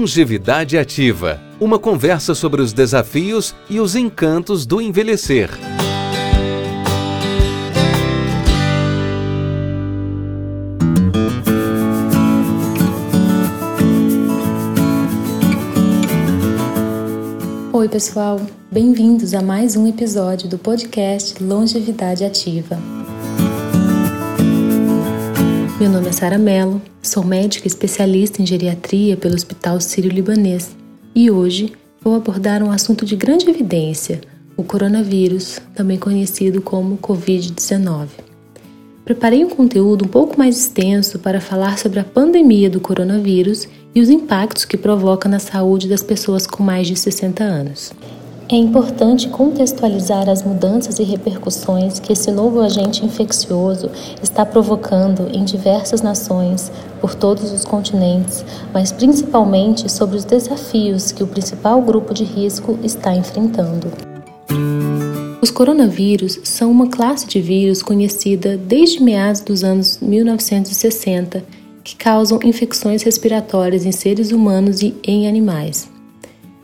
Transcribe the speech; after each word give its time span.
Longevidade 0.00 0.78
Ativa 0.78 1.38
uma 1.60 1.78
conversa 1.78 2.34
sobre 2.34 2.62
os 2.62 2.72
desafios 2.72 3.54
e 3.68 3.78
os 3.78 3.94
encantos 3.94 4.64
do 4.64 4.80
envelhecer. 4.80 5.50
Oi, 17.70 17.88
pessoal, 17.90 18.40
bem-vindos 18.72 19.34
a 19.34 19.42
mais 19.42 19.76
um 19.76 19.86
episódio 19.86 20.48
do 20.48 20.56
podcast 20.56 21.44
Longevidade 21.44 22.24
Ativa. 22.24 22.78
Meu 25.80 25.88
nome 25.88 26.08
é 26.08 26.12
Sara 26.12 26.36
Mello, 26.36 26.82
sou 27.02 27.24
médica 27.24 27.66
especialista 27.66 28.42
em 28.42 28.44
geriatria 28.46 29.16
pelo 29.16 29.34
Hospital 29.34 29.80
Sírio-Libanês 29.80 30.76
e 31.14 31.30
hoje 31.30 31.72
vou 32.02 32.14
abordar 32.14 32.62
um 32.62 32.70
assunto 32.70 33.06
de 33.06 33.16
grande 33.16 33.48
evidência, 33.48 34.20
o 34.58 34.62
coronavírus, 34.62 35.58
também 35.74 35.98
conhecido 35.98 36.60
como 36.60 36.98
Covid-19. 36.98 38.08
Preparei 39.06 39.42
um 39.42 39.48
conteúdo 39.48 40.04
um 40.04 40.08
pouco 40.08 40.38
mais 40.38 40.58
extenso 40.58 41.18
para 41.18 41.40
falar 41.40 41.78
sobre 41.78 41.98
a 41.98 42.04
pandemia 42.04 42.68
do 42.68 42.78
coronavírus 42.78 43.66
e 43.94 44.02
os 44.02 44.10
impactos 44.10 44.66
que 44.66 44.76
provoca 44.76 45.30
na 45.30 45.38
saúde 45.38 45.88
das 45.88 46.02
pessoas 46.02 46.46
com 46.46 46.62
mais 46.62 46.88
de 46.88 46.94
60 46.94 47.42
anos. 47.42 47.90
É 48.52 48.56
importante 48.56 49.28
contextualizar 49.28 50.28
as 50.28 50.42
mudanças 50.42 50.98
e 50.98 51.04
repercussões 51.04 52.00
que 52.00 52.12
esse 52.12 52.32
novo 52.32 52.60
agente 52.60 53.06
infeccioso 53.06 53.88
está 54.20 54.44
provocando 54.44 55.28
em 55.32 55.44
diversas 55.44 56.02
nações, 56.02 56.72
por 57.00 57.14
todos 57.14 57.52
os 57.52 57.64
continentes, 57.64 58.44
mas 58.74 58.90
principalmente 58.90 59.88
sobre 59.88 60.16
os 60.16 60.24
desafios 60.24 61.12
que 61.12 61.22
o 61.22 61.28
principal 61.28 61.80
grupo 61.80 62.12
de 62.12 62.24
risco 62.24 62.76
está 62.82 63.14
enfrentando. 63.14 63.86
Os 65.40 65.52
coronavírus 65.52 66.40
são 66.42 66.72
uma 66.72 66.88
classe 66.88 67.28
de 67.28 67.40
vírus 67.40 67.84
conhecida 67.84 68.56
desde 68.58 69.00
meados 69.00 69.42
dos 69.42 69.62
anos 69.62 70.00
1960 70.00 71.44
que 71.84 71.94
causam 71.94 72.40
infecções 72.42 73.04
respiratórias 73.04 73.86
em 73.86 73.92
seres 73.92 74.32
humanos 74.32 74.82
e 74.82 74.92
em 75.04 75.28
animais. 75.28 75.99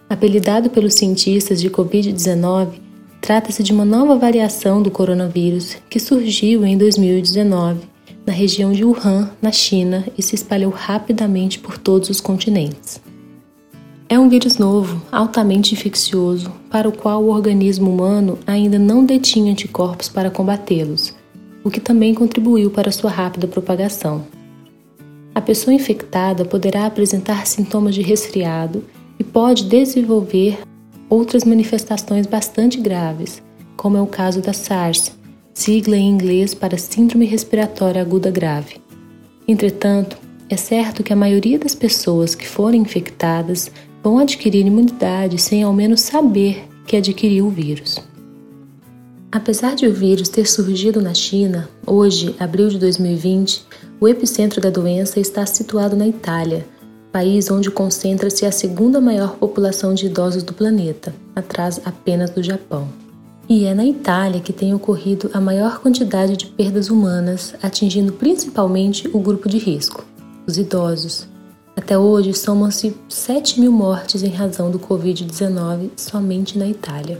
Apelidado 0.09 0.71
pelos 0.71 0.95
cientistas 0.95 1.61
de 1.61 1.69
Covid-19, 1.69 2.81
trata-se 3.21 3.62
de 3.62 3.73
uma 3.73 3.85
nova 3.85 4.17
variação 4.17 4.81
do 4.81 4.91
coronavírus 4.91 5.77
que 5.91 5.98
surgiu 5.98 6.65
em 6.65 6.79
2019 6.79 7.97
na 8.27 8.33
região 8.33 8.73
de 8.73 8.85
Wuhan, 8.85 9.31
na 9.41 9.53
China, 9.53 10.05
e 10.19 10.23
se 10.23 10.35
espalhou 10.35 10.73
rapidamente 10.73 11.61
por 11.61 11.79
todos 11.79 12.11
os 12.11 12.21
continentes. 12.21 13.01
É 14.09 14.19
um 14.19 14.29
vírus 14.29 14.59
novo, 14.59 15.01
altamente 15.13 15.75
infeccioso, 15.75 16.53
para 16.69 16.89
o 16.89 16.93
qual 16.93 17.23
o 17.23 17.31
organismo 17.31 17.91
humano 17.91 18.39
ainda 18.45 18.79
não 18.79 19.05
detinha 19.05 19.53
anticorpos 19.53 20.09
para 20.09 20.31
combatê-los, 20.31 21.15
o 21.63 21.70
que 21.70 21.81
também 21.81 22.15
contribuiu 22.15 22.70
para 22.70 22.91
sua 22.91 23.11
rápida 23.11 23.47
propagação. 23.47 24.25
A 25.33 25.41
pessoa 25.41 25.75
infectada 25.75 26.45
poderá 26.45 26.87
apresentar 26.87 27.47
sintomas 27.47 27.95
de 27.95 28.03
resfriado 28.03 28.83
e 29.19 29.25
pode 29.25 29.64
desenvolver 29.64 30.59
outras 31.09 31.45
manifestações 31.45 32.27
bastante 32.27 32.81
graves, 32.81 33.42
como 33.77 33.97
é 33.97 34.00
o 34.00 34.06
caso 34.06 34.41
da 34.41 34.53
SARS, 34.53 35.12
sigla 35.55 35.97
em 35.97 36.08
inglês 36.08 36.55
para 36.55 36.78
Síndrome 36.78 37.25
Respiratória 37.27 38.03
Aguda 38.03 38.31
Grave. 38.31 38.77
Entretanto, 39.47 40.19
é 40.48 40.56
certo 40.56 41.03
que 41.03 41.12
a 41.12 41.17
maioria 41.17 41.58
das 41.58 41.75
pessoas 41.75 42.34
que 42.34 42.47
forem 42.47 42.83
infectadas 42.83 43.70
vão 44.03 44.19
adquirir 44.19 44.67
imunidade 44.67 45.39
sem 45.39 45.62
ao 45.62 45.73
menos 45.73 46.01
saber 46.01 46.64
que 46.86 46.96
adquiriu 46.96 47.46
o 47.46 47.51
vírus. 47.51 47.98
Apesar 49.33 49.74
de 49.74 49.86
o 49.86 49.92
vírus 49.92 50.29
ter 50.29 50.46
surgido 50.46 51.02
na 51.02 51.12
China, 51.12 51.68
hoje, 51.85 52.35
abril 52.39 52.68
de 52.68 52.79
2020, 52.79 53.64
o 54.01 54.07
epicentro 54.07 54.61
da 54.61 54.70
doença 54.70 55.18
está 55.18 55.45
situado 55.45 55.96
na 55.96 56.07
Itália, 56.07 56.64
país 57.17 57.51
onde 57.51 57.71
concentra-se 57.71 58.45
a 58.45 58.53
segunda 58.53 59.01
maior 59.01 59.37
população 59.37 59.95
de 59.95 60.05
idosos 60.05 60.43
do 60.43 60.53
planeta, 60.53 61.15
atrás 61.35 61.81
apenas 61.83 62.29
do 62.29 62.43
Japão. 62.43 62.89
E 63.49 63.65
é 63.65 63.73
na 63.73 63.87
Itália 63.87 64.39
que 64.39 64.53
tem 64.53 64.75
ocorrido 64.75 65.31
a 65.33 65.41
maior 65.41 65.79
quantidade 65.79 66.37
de 66.37 66.45
perdas 66.45 66.91
humanas, 66.91 67.55
atingindo 67.63 68.13
principalmente 68.13 69.09
o 69.15 69.19
grupo 69.19 69.49
de 69.49 69.57
risco, 69.57 70.05
os 70.47 70.59
idosos. 70.59 71.27
Até 71.75 71.97
hoje, 71.97 72.35
somam-se 72.35 72.95
7 73.09 73.61
mil 73.61 73.73
mortes 73.73 74.23
em 74.23 74.29
razão 74.29 74.71
do 74.71 74.79
Covid-19 74.79 75.93
somente 75.97 76.59
na 76.59 76.69
Itália. 76.69 77.19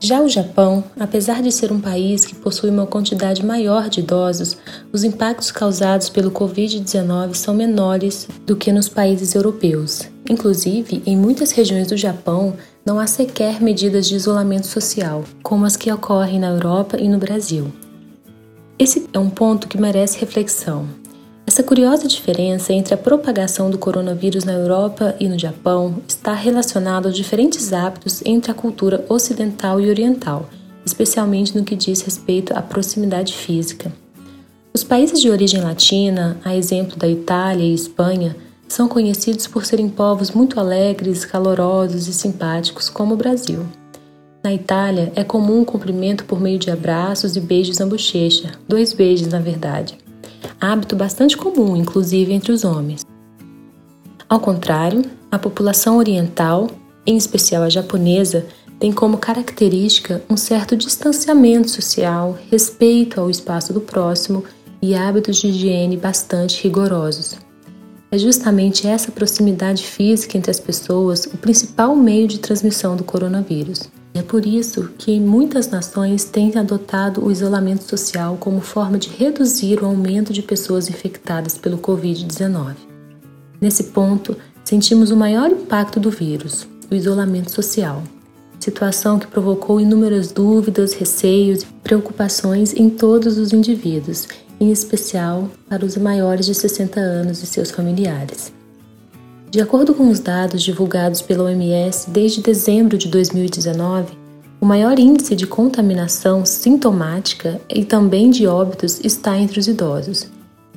Já 0.00 0.20
o 0.20 0.28
Japão, 0.28 0.84
apesar 0.98 1.42
de 1.42 1.50
ser 1.50 1.72
um 1.72 1.80
país 1.80 2.24
que 2.24 2.34
possui 2.34 2.70
uma 2.70 2.86
quantidade 2.86 3.44
maior 3.44 3.88
de 3.88 3.98
idosos, 3.98 4.56
os 4.92 5.02
impactos 5.02 5.50
causados 5.50 6.08
pelo 6.08 6.30
Covid-19 6.30 7.34
são 7.34 7.52
menores 7.52 8.28
do 8.46 8.54
que 8.54 8.70
nos 8.70 8.88
países 8.88 9.34
europeus. 9.34 10.02
Inclusive, 10.30 11.02
em 11.04 11.16
muitas 11.16 11.50
regiões 11.50 11.88
do 11.88 11.96
Japão, 11.96 12.54
não 12.86 13.00
há 13.00 13.08
sequer 13.08 13.60
medidas 13.60 14.06
de 14.06 14.14
isolamento 14.14 14.68
social, 14.68 15.24
como 15.42 15.64
as 15.66 15.76
que 15.76 15.90
ocorrem 15.90 16.38
na 16.38 16.50
Europa 16.50 16.96
e 16.96 17.08
no 17.08 17.18
Brasil. 17.18 17.72
Esse 18.78 19.08
é 19.12 19.18
um 19.18 19.28
ponto 19.28 19.66
que 19.66 19.80
merece 19.80 20.20
reflexão. 20.20 20.86
Essa 21.48 21.62
curiosa 21.62 22.06
diferença 22.06 22.74
entre 22.74 22.92
a 22.92 22.96
propagação 22.98 23.70
do 23.70 23.78
coronavírus 23.78 24.44
na 24.44 24.52
Europa 24.52 25.16
e 25.18 25.26
no 25.26 25.38
Japão 25.38 25.96
está 26.06 26.34
relacionada 26.34 27.08
aos 27.08 27.16
diferentes 27.16 27.72
hábitos 27.72 28.20
entre 28.26 28.50
a 28.50 28.54
cultura 28.54 29.02
ocidental 29.08 29.80
e 29.80 29.88
oriental, 29.88 30.46
especialmente 30.84 31.56
no 31.56 31.64
que 31.64 31.74
diz 31.74 32.02
respeito 32.02 32.52
à 32.52 32.60
proximidade 32.60 33.32
física. 33.32 33.90
Os 34.74 34.84
países 34.84 35.22
de 35.22 35.30
origem 35.30 35.62
latina, 35.62 36.36
a 36.44 36.54
exemplo 36.54 36.98
da 36.98 37.08
Itália 37.08 37.64
e 37.64 37.72
Espanha, 37.72 38.36
são 38.68 38.86
conhecidos 38.86 39.46
por 39.46 39.64
serem 39.64 39.88
povos 39.88 40.30
muito 40.30 40.60
alegres, 40.60 41.24
calorosos 41.24 42.08
e 42.08 42.12
simpáticos, 42.12 42.90
como 42.90 43.14
o 43.14 43.16
Brasil. 43.16 43.64
Na 44.44 44.52
Itália, 44.52 45.10
é 45.16 45.24
comum 45.24 45.62
o 45.62 45.64
cumprimento 45.64 46.26
por 46.26 46.42
meio 46.42 46.58
de 46.58 46.70
abraços 46.70 47.36
e 47.36 47.40
beijos 47.40 47.78
na 47.78 47.86
bochecha, 47.86 48.52
dois 48.68 48.92
beijos 48.92 49.28
na 49.28 49.38
verdade 49.40 49.96
hábito 50.60 50.96
bastante 50.96 51.36
comum, 51.36 51.76
inclusive 51.76 52.32
entre 52.32 52.52
os 52.52 52.64
homens. 52.64 53.04
Ao 54.28 54.38
contrário, 54.40 55.02
a 55.30 55.38
população 55.38 55.96
oriental, 55.96 56.68
em 57.06 57.16
especial 57.16 57.62
a 57.62 57.68
japonesa, 57.70 58.46
tem 58.78 58.92
como 58.92 59.18
característica 59.18 60.22
um 60.30 60.36
certo 60.36 60.76
distanciamento 60.76 61.70
social, 61.70 62.38
respeito 62.50 63.20
ao 63.20 63.30
espaço 63.30 63.72
do 63.72 63.80
próximo 63.80 64.44
e 64.80 64.94
hábitos 64.94 65.36
de 65.38 65.48
higiene 65.48 65.96
bastante 65.96 66.62
rigorosos. 66.62 67.36
É 68.10 68.16
justamente 68.16 68.86
essa 68.86 69.12
proximidade 69.12 69.84
física 69.84 70.38
entre 70.38 70.50
as 70.50 70.60
pessoas 70.60 71.26
o 71.26 71.36
principal 71.36 71.94
meio 71.94 72.26
de 72.26 72.38
transmissão 72.38 72.96
do 72.96 73.04
coronavírus. 73.04 73.90
É 74.14 74.22
por 74.22 74.44
isso 74.44 74.90
que 74.98 75.20
muitas 75.20 75.68
nações 75.68 76.24
têm 76.24 76.56
adotado 76.56 77.24
o 77.24 77.30
isolamento 77.30 77.84
social 77.84 78.36
como 78.40 78.60
forma 78.60 78.98
de 78.98 79.08
reduzir 79.08 79.82
o 79.82 79.86
aumento 79.86 80.32
de 80.32 80.42
pessoas 80.42 80.88
infectadas 80.88 81.56
pelo 81.56 81.78
Covid-19. 81.78 82.74
Nesse 83.60 83.84
ponto, 83.84 84.36
sentimos 84.64 85.10
o 85.10 85.16
maior 85.16 85.50
impacto 85.50 86.00
do 86.00 86.10
vírus, 86.10 86.66
o 86.90 86.94
isolamento 86.94 87.50
social, 87.50 88.02
situação 88.58 89.18
que 89.18 89.26
provocou 89.26 89.80
inúmeras 89.80 90.32
dúvidas, 90.32 90.94
receios 90.94 91.62
e 91.62 91.66
preocupações 91.82 92.74
em 92.74 92.90
todos 92.90 93.38
os 93.38 93.52
indivíduos, 93.52 94.26
em 94.60 94.70
especial 94.70 95.48
para 95.68 95.84
os 95.84 95.96
maiores 95.96 96.46
de 96.46 96.54
60 96.54 96.98
anos 96.98 97.42
e 97.42 97.46
seus 97.46 97.70
familiares. 97.70 98.52
De 99.50 99.62
acordo 99.62 99.94
com 99.94 100.10
os 100.10 100.20
dados 100.20 100.62
divulgados 100.62 101.22
pela 101.22 101.44
OMS 101.44 102.10
desde 102.10 102.42
dezembro 102.42 102.98
de 102.98 103.08
2019, 103.08 104.12
o 104.60 104.66
maior 104.66 104.98
índice 104.98 105.34
de 105.34 105.46
contaminação 105.46 106.44
sintomática 106.44 107.58
e 107.66 107.82
também 107.82 108.28
de 108.28 108.46
óbitos 108.46 109.00
está 109.02 109.38
entre 109.38 109.58
os 109.58 109.66
idosos. 109.66 110.28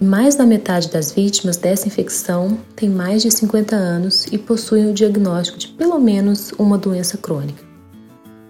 Mais 0.02 0.36
da 0.36 0.46
metade 0.46 0.90
das 0.90 1.12
vítimas 1.12 1.58
dessa 1.58 1.86
infecção 1.86 2.58
tem 2.74 2.90
mais 2.90 3.22
de 3.22 3.30
50 3.30 3.76
anos 3.76 4.26
e 4.32 4.38
possuem 4.38 4.90
o 4.90 4.94
diagnóstico 4.94 5.60
de 5.60 5.68
pelo 5.68 6.00
menos 6.00 6.54
uma 6.58 6.78
doença 6.78 7.18
crônica. 7.18 7.62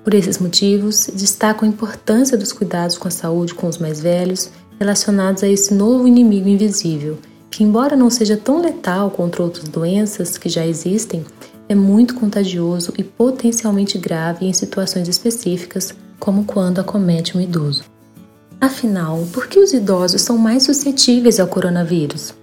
Por 0.04 0.14
esses 0.14 0.38
motivos, 0.38 1.10
destaco 1.16 1.66
a 1.66 1.68
importância 1.68 2.38
dos 2.38 2.54
cuidados 2.54 2.96
com 2.96 3.08
a 3.08 3.12
saúde 3.12 3.56
com 3.56 3.68
os 3.68 3.80
mais 3.80 4.00
velhos 4.00 4.52
relacionados 4.80 5.42
a 5.42 5.48
esse 5.48 5.74
novo 5.74 6.08
inimigo 6.08 6.48
invisível 6.48 7.18
que, 7.52 7.64
embora 7.64 7.98
não 7.98 8.10
seja 8.10 8.38
tão 8.38 8.62
letal 8.62 9.12
contra 9.12 9.44
outras 9.44 9.68
doenças 9.68 10.38
que 10.38 10.48
já 10.48 10.66
existem, 10.66 11.26
é 11.68 11.76
muito 11.76 12.16
contagioso 12.16 12.94
e 12.98 13.04
potencialmente 13.04 13.98
grave 13.98 14.46
em 14.46 14.54
situações 14.54 15.08
específicas, 15.10 15.94
como 16.18 16.46
quando 16.46 16.80
acomete 16.80 17.38
um 17.38 17.42
idoso. 17.42 17.84
Afinal, 18.60 19.28
por 19.34 19.48
que 19.48 19.60
os 19.60 19.74
idosos 19.74 20.22
são 20.22 20.38
mais 20.38 20.64
suscetíveis 20.64 21.40
ao 21.40 21.48
coronavírus? 21.48 22.34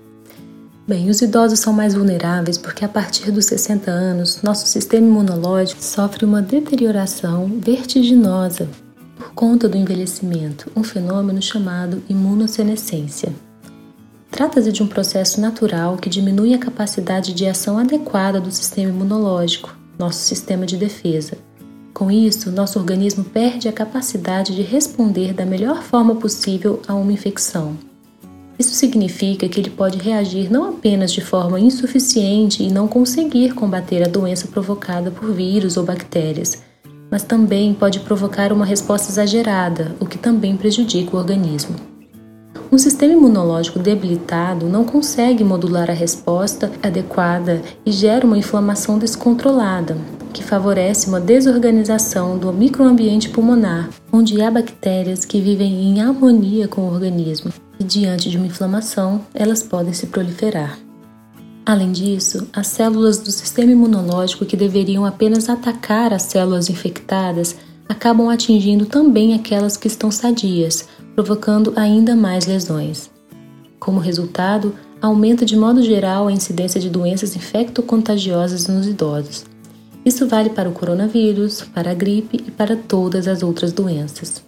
Bem, 0.87 1.11
os 1.11 1.21
idosos 1.21 1.61
são 1.61 1.73
mais 1.73 1.95
vulneráveis 1.95 2.59
porque 2.59 2.85
a 2.85 2.89
partir 2.89 3.31
dos 3.31 3.45
60 3.45 3.91
anos, 3.91 4.43
nosso 4.43 4.67
sistema 4.67 5.07
imunológico 5.07 5.85
sofre 5.85 6.25
uma 6.25 6.43
deterioração 6.43 7.59
vertiginosa 7.61 8.69
por 9.17 9.33
conta 9.33 9.69
do 9.69 9.77
envelhecimento, 9.77 10.71
um 10.75 10.83
fenômeno 10.83 11.43
chamado 11.43 12.03
imunossenescência. 12.09 13.33
Trata-se 14.31 14.71
de 14.71 14.83
um 14.83 14.87
processo 14.87 15.41
natural 15.41 15.97
que 15.97 16.09
diminui 16.09 16.55
a 16.55 16.59
capacidade 16.59 17.33
de 17.33 17.47
ação 17.47 17.79
adequada 17.79 18.41
do 18.41 18.51
sistema 18.51 18.91
imunológico, 18.91 19.77
nosso 19.99 20.21
sistema 20.21 20.67
de 20.67 20.77
defesa. 20.77 21.39
Com 21.93 22.11
isso, 22.11 22.53
nosso 22.53 22.79
organismo 22.79 23.25
perde 23.25 23.69
a 23.69 23.73
capacidade 23.73 24.55
de 24.55 24.63
responder 24.63 25.33
da 25.33 25.45
melhor 25.45 25.83
forma 25.83 26.15
possível 26.15 26.81
a 26.87 26.95
uma 26.95 27.13
infecção. 27.13 27.77
Isso 28.59 28.75
significa 28.75 29.49
que 29.49 29.61
ele 29.61 29.71
pode 29.71 29.99
reagir 29.99 30.51
não 30.51 30.69
apenas 30.69 31.13
de 31.13 31.21
forma 31.21 31.59
insuficiente 31.59 32.63
e 32.63 32.71
não 32.71 32.87
conseguir 32.87 33.55
combater 33.55 34.03
a 34.05 34.09
doença 34.09 34.49
provocada 34.49 35.11
por 35.11 35.33
vírus 35.33 35.77
ou 35.77 35.85
bactérias, 35.85 36.63
mas 37.11 37.23
também 37.23 37.73
pode 37.73 38.01
provocar 38.01 38.53
uma 38.53 38.67
resposta 38.67 39.11
exagerada, 39.11 39.97
o 39.99 40.07
que 40.07 40.19
também 40.19 40.57
prejudica 40.57 41.17
o 41.17 41.19
organismo. 41.19 41.88
Um 42.71 42.77
sistema 42.77 43.15
imunológico 43.15 43.79
debilitado 43.79 44.69
não 44.69 44.85
consegue 44.85 45.43
modular 45.43 45.91
a 45.91 45.95
resposta 45.95 46.71
adequada 46.83 47.63
e 47.85 47.91
gera 47.91 48.27
uma 48.27 48.37
inflamação 48.37 48.99
descontrolada, 48.99 49.97
que 50.33 50.45
favorece 50.45 51.09
uma 51.09 51.21
desorganização 51.21 52.37
do 52.37 52.53
microambiente 52.53 53.31
pulmonar, 53.31 53.89
onde 54.13 54.41
há 54.43 54.51
bactérias 54.51 55.25
que 55.25 55.41
vivem 55.41 55.83
em 55.85 56.01
harmonia 56.01 56.69
com 56.69 56.83
o 56.83 56.93
organismo 56.93 57.51
e, 57.81 57.85
diante 57.85 58.29
de 58.29 58.37
uma 58.37 58.47
inflamação, 58.47 59.23
elas 59.33 59.63
podem 59.63 59.95
se 59.95 60.07
proliferar. 60.07 60.79
Além 61.65 61.93
disso, 61.93 62.49
as 62.53 62.67
células 62.67 63.19
do 63.19 63.31
sistema 63.31 63.73
imunológico 63.73 64.47
que 64.47 64.57
deveriam 64.57 65.05
apenas 65.05 65.49
atacar 65.49 66.13
as 66.13 66.23
células 66.23 66.71
infectadas 66.71 67.57
acabam 67.89 68.29
atingindo 68.29 68.87
também 68.87 69.35
aquelas 69.35 69.77
que 69.77 69.87
estão 69.87 70.11
sadias, 70.11 70.87
provocando 71.19 71.73
ainda 71.75 72.15
mais 72.15 72.47
lesões. 72.47 73.11
Como 73.81 73.99
resultado, 73.99 74.73
aumenta 75.03 75.45
de 75.45 75.57
modo 75.57 75.83
geral 75.83 76.29
a 76.29 76.33
incidência 76.33 76.81
de 76.81 76.89
doenças 76.89 77.35
infectocontagiosas 77.35 78.69
nos 78.69 78.87
idosos. 78.87 79.45
Isso 80.05 80.29
vale 80.29 80.49
para 80.49 80.69
o 80.69 80.73
coronavírus, 80.73 81.63
para 81.75 81.91
a 81.91 81.95
gripe 81.95 82.45
e 82.47 82.53
para 82.53 82.77
todas 82.77 83.27
as 83.27 83.43
outras 83.43 83.73
doenças. 83.73 84.41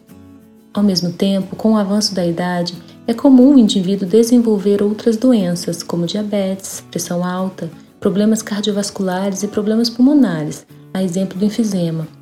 Ao 0.72 0.80
mesmo 0.80 1.10
tempo, 1.10 1.56
com 1.56 1.72
o 1.72 1.76
avanço 1.76 2.14
da 2.14 2.24
idade, 2.24 2.74
é 3.04 3.12
comum 3.12 3.56
o 3.56 3.58
indivíduo 3.58 4.06
desenvolver 4.08 4.80
outras 4.80 5.16
doenças, 5.16 5.82
como 5.82 6.06
diabetes, 6.06 6.84
pressão 6.88 7.24
alta, 7.24 7.68
problemas 7.98 8.42
cardiovasculares 8.42 9.42
e 9.42 9.48
problemas 9.48 9.90
pulmonares, 9.90 10.64
a 10.94 11.02
exemplo 11.02 11.36
do 11.36 11.44
enfisema. 11.44 12.19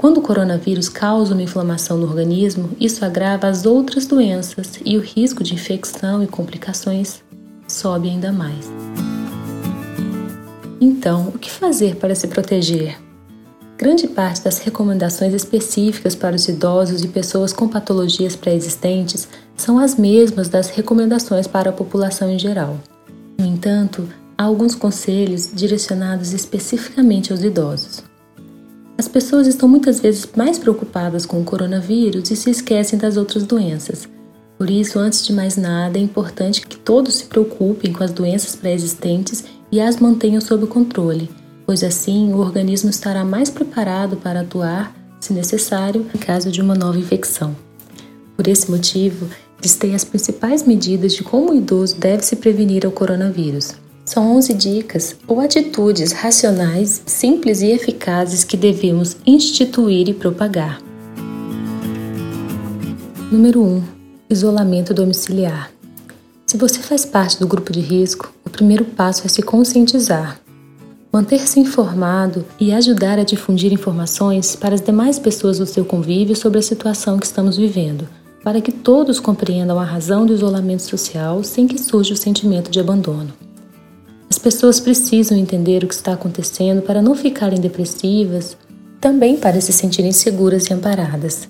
Quando 0.00 0.16
o 0.16 0.22
coronavírus 0.22 0.88
causa 0.88 1.34
uma 1.34 1.42
inflamação 1.42 1.98
no 1.98 2.06
organismo, 2.06 2.70
isso 2.80 3.04
agrava 3.04 3.48
as 3.48 3.66
outras 3.66 4.06
doenças 4.06 4.80
e 4.82 4.96
o 4.96 5.00
risco 5.02 5.44
de 5.44 5.52
infecção 5.52 6.22
e 6.22 6.26
complicações 6.26 7.22
sobe 7.68 8.08
ainda 8.08 8.32
mais. 8.32 8.64
Então, 10.80 11.28
o 11.34 11.38
que 11.38 11.50
fazer 11.50 11.96
para 11.96 12.14
se 12.14 12.28
proteger? 12.28 12.98
Grande 13.76 14.08
parte 14.08 14.42
das 14.42 14.58
recomendações 14.60 15.34
específicas 15.34 16.14
para 16.14 16.34
os 16.34 16.48
idosos 16.48 17.04
e 17.04 17.08
pessoas 17.08 17.52
com 17.52 17.68
patologias 17.68 18.34
pré-existentes 18.34 19.28
são 19.54 19.78
as 19.78 19.96
mesmas 19.96 20.48
das 20.48 20.70
recomendações 20.70 21.46
para 21.46 21.68
a 21.68 21.74
população 21.74 22.30
em 22.30 22.38
geral. 22.38 22.80
No 23.38 23.44
entanto, 23.44 24.08
há 24.38 24.44
alguns 24.44 24.74
conselhos 24.74 25.50
direcionados 25.52 26.32
especificamente 26.32 27.32
aos 27.32 27.42
idosos. 27.42 28.08
As 29.00 29.08
pessoas 29.08 29.46
estão 29.46 29.66
muitas 29.66 29.98
vezes 29.98 30.28
mais 30.36 30.58
preocupadas 30.58 31.24
com 31.24 31.40
o 31.40 31.44
coronavírus 31.44 32.30
e 32.30 32.36
se 32.36 32.50
esquecem 32.50 32.98
das 32.98 33.16
outras 33.16 33.44
doenças. 33.44 34.06
Por 34.58 34.68
isso, 34.68 34.98
antes 34.98 35.24
de 35.24 35.32
mais 35.32 35.56
nada, 35.56 35.96
é 35.96 36.02
importante 36.02 36.66
que 36.66 36.76
todos 36.76 37.14
se 37.14 37.24
preocupem 37.24 37.94
com 37.94 38.04
as 38.04 38.12
doenças 38.12 38.54
pré-existentes 38.54 39.44
e 39.72 39.80
as 39.80 39.96
mantenham 39.96 40.40
sob 40.40 40.66
controle 40.66 41.30
pois 41.70 41.84
assim 41.84 42.34
o 42.34 42.38
organismo 42.38 42.90
estará 42.90 43.24
mais 43.24 43.48
preparado 43.48 44.16
para 44.16 44.40
atuar, 44.40 44.92
se 45.20 45.32
necessário, 45.32 46.04
em 46.12 46.18
caso 46.18 46.50
de 46.50 46.60
uma 46.60 46.74
nova 46.74 46.98
infecção. 46.98 47.54
Por 48.36 48.48
esse 48.48 48.68
motivo, 48.68 49.28
listei 49.62 49.94
as 49.94 50.02
principais 50.02 50.64
medidas 50.64 51.12
de 51.12 51.22
como 51.22 51.52
o 51.52 51.54
idoso 51.54 51.94
deve 51.96 52.24
se 52.24 52.34
prevenir 52.34 52.84
ao 52.84 52.90
coronavírus. 52.90 53.74
São 54.10 54.36
11 54.38 54.54
dicas 54.54 55.16
ou 55.24 55.38
atitudes 55.38 56.10
racionais, 56.10 57.00
simples 57.06 57.62
e 57.62 57.70
eficazes 57.70 58.42
que 58.42 58.56
devemos 58.56 59.16
instituir 59.24 60.08
e 60.08 60.12
propagar. 60.12 60.80
Número 63.30 63.62
1. 63.62 63.82
Isolamento 64.28 64.92
domiciliar. 64.92 65.70
Se 66.44 66.56
você 66.56 66.80
faz 66.80 67.04
parte 67.04 67.38
do 67.38 67.46
grupo 67.46 67.72
de 67.72 67.78
risco, 67.78 68.34
o 68.44 68.50
primeiro 68.50 68.84
passo 68.84 69.24
é 69.26 69.28
se 69.28 69.42
conscientizar. 69.42 70.40
Manter-se 71.12 71.60
informado 71.60 72.44
e 72.58 72.72
ajudar 72.72 73.16
a 73.16 73.22
difundir 73.22 73.72
informações 73.72 74.56
para 74.56 74.74
as 74.74 74.80
demais 74.80 75.20
pessoas 75.20 75.58
do 75.58 75.66
seu 75.66 75.84
convívio 75.84 76.34
sobre 76.34 76.58
a 76.58 76.62
situação 76.62 77.16
que 77.16 77.26
estamos 77.26 77.56
vivendo, 77.56 78.08
para 78.42 78.60
que 78.60 78.72
todos 78.72 79.20
compreendam 79.20 79.78
a 79.78 79.84
razão 79.84 80.26
do 80.26 80.34
isolamento 80.34 80.82
social 80.82 81.44
sem 81.44 81.68
que 81.68 81.78
surja 81.78 82.14
o 82.14 82.16
sentimento 82.16 82.72
de 82.72 82.80
abandono. 82.80 83.32
As 84.40 84.44
pessoas 84.54 84.80
precisam 84.80 85.36
entender 85.36 85.84
o 85.84 85.86
que 85.86 85.92
está 85.92 86.14
acontecendo 86.14 86.80
para 86.80 87.02
não 87.02 87.14
ficarem 87.14 87.60
depressivas, 87.60 88.56
também 88.98 89.36
para 89.36 89.60
se 89.60 89.70
sentirem 89.70 90.12
seguras 90.12 90.64
e 90.64 90.72
amparadas. 90.72 91.46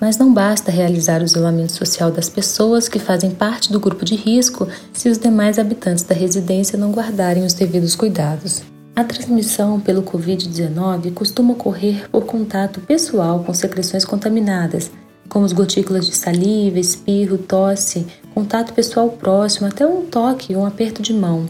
Mas 0.00 0.18
não 0.18 0.32
basta 0.32 0.70
realizar 0.70 1.20
o 1.20 1.24
isolamento 1.24 1.72
social 1.72 2.12
das 2.12 2.28
pessoas 2.28 2.88
que 2.88 3.00
fazem 3.00 3.32
parte 3.32 3.72
do 3.72 3.80
grupo 3.80 4.04
de 4.04 4.14
risco 4.14 4.68
se 4.92 5.08
os 5.08 5.18
demais 5.18 5.58
habitantes 5.58 6.04
da 6.04 6.14
residência 6.14 6.78
não 6.78 6.92
guardarem 6.92 7.44
os 7.44 7.54
devidos 7.54 7.96
cuidados. 7.96 8.62
A 8.94 9.02
transmissão 9.02 9.80
pelo 9.80 10.04
Covid-19 10.04 11.12
costuma 11.14 11.54
ocorrer 11.54 12.08
por 12.08 12.24
contato 12.24 12.80
pessoal 12.82 13.42
com 13.42 13.52
secreções 13.52 14.04
contaminadas, 14.04 14.92
como 15.28 15.44
as 15.44 15.52
gotículas 15.52 16.06
de 16.06 16.14
saliva, 16.14 16.78
espirro, 16.78 17.36
tosse, 17.36 18.06
contato 18.32 18.72
pessoal 18.74 19.08
próximo, 19.08 19.66
até 19.66 19.84
um 19.84 20.06
toque 20.06 20.54
ou 20.54 20.62
um 20.62 20.66
aperto 20.66 21.02
de 21.02 21.12
mão, 21.12 21.48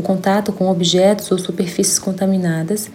o 0.00 0.02
contato 0.02 0.52
com 0.52 0.70
objetos 0.70 1.30
ou 1.30 1.38
superfícies 1.38 1.98
contaminadas, 1.98 2.90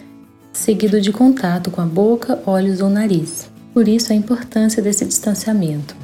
seguido 0.52 1.00
de 1.00 1.12
contato 1.12 1.70
com 1.70 1.82
a 1.82 1.86
boca, 1.86 2.42
olhos 2.46 2.82
ou 2.82 2.90
nariz. 2.90 3.50
Por 3.74 3.88
isso 3.88 4.12
a 4.12 4.16
importância 4.16 4.82
desse 4.82 5.06
distanciamento. 5.06 5.96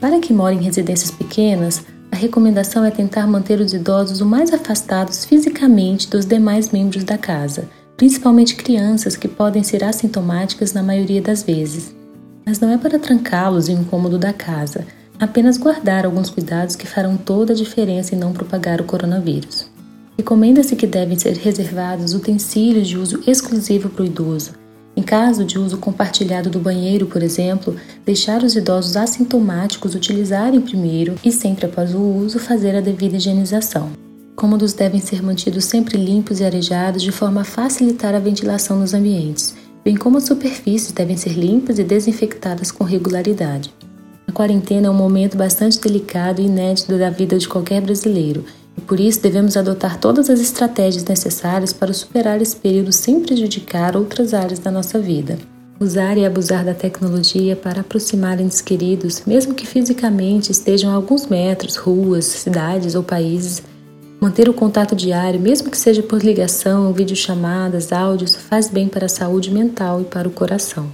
Para 0.00 0.20
quem 0.20 0.36
mora 0.36 0.54
em 0.54 0.62
residências 0.62 1.10
pequenas, 1.10 1.84
a 2.12 2.16
recomendação 2.16 2.84
é 2.84 2.90
tentar 2.90 3.26
manter 3.26 3.60
os 3.60 3.74
idosos 3.74 4.20
o 4.20 4.26
mais 4.26 4.52
afastados 4.52 5.24
fisicamente 5.24 6.08
dos 6.08 6.24
demais 6.24 6.70
membros 6.70 7.02
da 7.02 7.18
casa, 7.18 7.68
principalmente 7.96 8.54
crianças 8.54 9.16
que 9.16 9.26
podem 9.26 9.64
ser 9.64 9.82
assintomáticas 9.82 10.72
na 10.72 10.82
maioria 10.82 11.20
das 11.20 11.42
vezes. 11.42 11.94
Mas 12.46 12.60
não 12.60 12.70
é 12.70 12.78
para 12.78 12.98
trancá-los 12.98 13.68
em 13.68 13.76
um 13.76 13.84
cômodo 13.84 14.18
da 14.18 14.32
casa, 14.32 14.86
apenas 15.18 15.58
guardar 15.58 16.06
alguns 16.06 16.30
cuidados 16.30 16.76
que 16.76 16.86
farão 16.86 17.16
toda 17.16 17.52
a 17.52 17.56
diferença 17.56 18.14
em 18.14 18.18
não 18.18 18.32
propagar 18.32 18.80
o 18.80 18.84
coronavírus. 18.84 19.68
Recomenda-se 20.18 20.74
que 20.74 20.86
devem 20.86 21.16
ser 21.16 21.36
reservados 21.36 22.12
utensílios 22.12 22.88
de 22.88 22.98
uso 22.98 23.22
exclusivo 23.24 23.88
para 23.88 24.02
o 24.02 24.06
idoso, 24.06 24.50
em 24.96 25.02
caso 25.02 25.44
de 25.44 25.56
uso 25.60 25.78
compartilhado 25.78 26.50
do 26.50 26.58
banheiro, 26.58 27.06
por 27.06 27.22
exemplo, 27.22 27.76
deixar 28.04 28.42
os 28.42 28.56
idosos 28.56 28.96
assintomáticos 28.96 29.94
utilizarem 29.94 30.60
primeiro 30.60 31.14
e 31.24 31.30
sempre 31.30 31.66
após 31.66 31.94
o 31.94 32.00
uso 32.00 32.40
fazer 32.40 32.74
a 32.74 32.80
devida 32.80 33.16
higienização. 33.16 33.92
Cômodos 34.34 34.72
devem 34.72 35.00
ser 35.00 35.22
mantidos 35.22 35.66
sempre 35.66 35.96
limpos 35.96 36.40
e 36.40 36.44
arejados 36.44 37.02
de 37.02 37.12
forma 37.12 37.42
a 37.42 37.44
facilitar 37.44 38.12
a 38.12 38.18
ventilação 38.18 38.80
nos 38.80 38.94
ambientes, 38.94 39.54
bem 39.84 39.94
como 39.94 40.18
as 40.18 40.24
superfícies 40.24 40.90
devem 40.90 41.16
ser 41.16 41.34
limpas 41.34 41.78
e 41.78 41.84
desinfectadas 41.84 42.72
com 42.72 42.82
regularidade. 42.82 43.72
A 44.26 44.32
quarentena 44.32 44.88
é 44.88 44.90
um 44.90 44.94
momento 44.94 45.36
bastante 45.36 45.80
delicado 45.80 46.42
e 46.42 46.46
inédito 46.46 46.98
da 46.98 47.08
vida 47.08 47.38
de 47.38 47.48
qualquer 47.48 47.80
brasileiro 47.80 48.44
e 48.78 48.80
por 48.80 49.00
isso 49.00 49.20
devemos 49.20 49.56
adotar 49.56 49.98
todas 49.98 50.30
as 50.30 50.38
estratégias 50.38 51.04
necessárias 51.04 51.72
para 51.72 51.92
superar 51.92 52.40
esse 52.40 52.54
período 52.54 52.92
sem 52.92 53.18
prejudicar 53.18 53.96
outras 53.96 54.32
áreas 54.32 54.60
da 54.60 54.70
nossa 54.70 55.00
vida. 55.00 55.36
Usar 55.80 56.16
e 56.16 56.24
abusar 56.24 56.64
da 56.64 56.74
tecnologia 56.74 57.56
para 57.56 57.80
aproximar 57.80 58.40
entes 58.40 58.60
queridos, 58.60 59.24
mesmo 59.26 59.52
que 59.52 59.66
fisicamente 59.66 60.52
estejam 60.52 60.92
a 60.92 60.94
alguns 60.94 61.26
metros, 61.26 61.74
ruas, 61.74 62.24
cidades 62.24 62.94
ou 62.94 63.02
países. 63.02 63.64
Manter 64.20 64.48
o 64.48 64.54
contato 64.54 64.94
diário, 64.94 65.40
mesmo 65.40 65.70
que 65.70 65.76
seja 65.76 66.02
por 66.02 66.22
ligação, 66.22 66.92
videochamadas, 66.92 67.92
áudios, 67.92 68.36
faz 68.36 68.68
bem 68.68 68.86
para 68.86 69.06
a 69.06 69.08
saúde 69.08 69.50
mental 69.50 70.00
e 70.00 70.04
para 70.04 70.28
o 70.28 70.32
coração. 70.32 70.88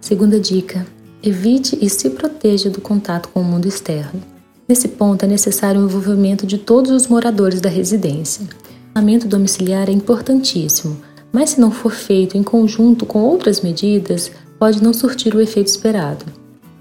Segunda 0.00 0.38
dica: 0.38 0.86
evite 1.20 1.76
e 1.80 1.90
se 1.90 2.10
proteja 2.10 2.70
do 2.70 2.80
contato 2.80 3.28
com 3.30 3.40
o 3.40 3.44
mundo 3.44 3.66
externo. 3.66 4.35
Nesse 4.68 4.88
ponto 4.88 5.24
é 5.24 5.28
necessário 5.28 5.80
o 5.80 5.84
envolvimento 5.84 6.44
de 6.44 6.58
todos 6.58 6.90
os 6.90 7.06
moradores 7.06 7.60
da 7.60 7.68
residência. 7.68 8.44
O 8.44 8.98
isolamento 8.98 9.28
domiciliar 9.28 9.88
é 9.88 9.92
importantíssimo, 9.92 10.96
mas 11.32 11.50
se 11.50 11.60
não 11.60 11.70
for 11.70 11.92
feito 11.92 12.36
em 12.36 12.42
conjunto 12.42 13.06
com 13.06 13.20
outras 13.20 13.60
medidas, 13.60 14.32
pode 14.58 14.82
não 14.82 14.92
surtir 14.92 15.34
o 15.36 15.40
efeito 15.40 15.68
esperado. 15.68 16.24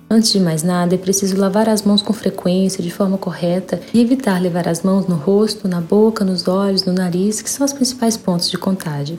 Antes 0.10 0.32
de 0.32 0.40
mais 0.40 0.64
nada, 0.64 0.96
é 0.96 0.98
preciso 0.98 1.38
lavar 1.38 1.68
as 1.68 1.84
mãos 1.84 2.02
com 2.02 2.14
frequência, 2.14 2.84
de 2.84 2.90
forma 2.90 3.18
correta, 3.18 3.80
e 3.94 4.00
evitar 4.00 4.42
levar 4.42 4.68
as 4.68 4.82
mãos 4.82 5.08
no 5.08 5.16
rosto, 5.16 5.68
na 5.68 5.82
boca, 5.82 6.24
nos 6.24 6.48
olhos, 6.48 6.86
no 6.86 6.94
nariz, 6.94 7.42
que 7.42 7.50
são 7.50 7.66
os 7.66 7.74
principais 7.74 8.16
pontos 8.16 8.50
de 8.50 8.58
contágio. 8.58 9.18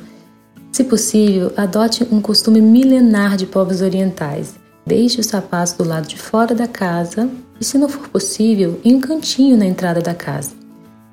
Se 0.73 0.85
possível, 0.85 1.52
adote 1.56 2.06
um 2.11 2.20
costume 2.20 2.61
milenar 2.61 3.37
de 3.37 3.46
povos 3.46 3.80
orientais. 3.80 4.54
Deixe 4.87 5.21
os 5.21 5.26
sapatos 5.26 5.73
do 5.73 5.83
lado 5.83 6.07
de 6.07 6.16
fora 6.16 6.55
da 6.55 6.69
casa 6.69 7.28
e, 7.61 7.64
se 7.64 7.76
não 7.76 7.88
for 7.88 8.09
possível, 8.09 8.81
em 8.85 8.95
um 8.95 9.00
cantinho 9.00 9.57
na 9.57 9.66
entrada 9.66 10.00
da 10.00 10.14
casa. 10.14 10.52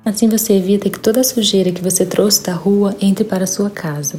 Assim 0.04 0.28
você 0.28 0.52
evita 0.52 0.88
que 0.88 1.00
toda 1.00 1.20
a 1.20 1.24
sujeira 1.24 1.72
que 1.72 1.82
você 1.82 2.06
trouxe 2.06 2.44
da 2.44 2.52
rua 2.54 2.94
entre 3.00 3.24
para 3.24 3.42
a 3.42 3.48
sua 3.48 3.68
casa. 3.68 4.14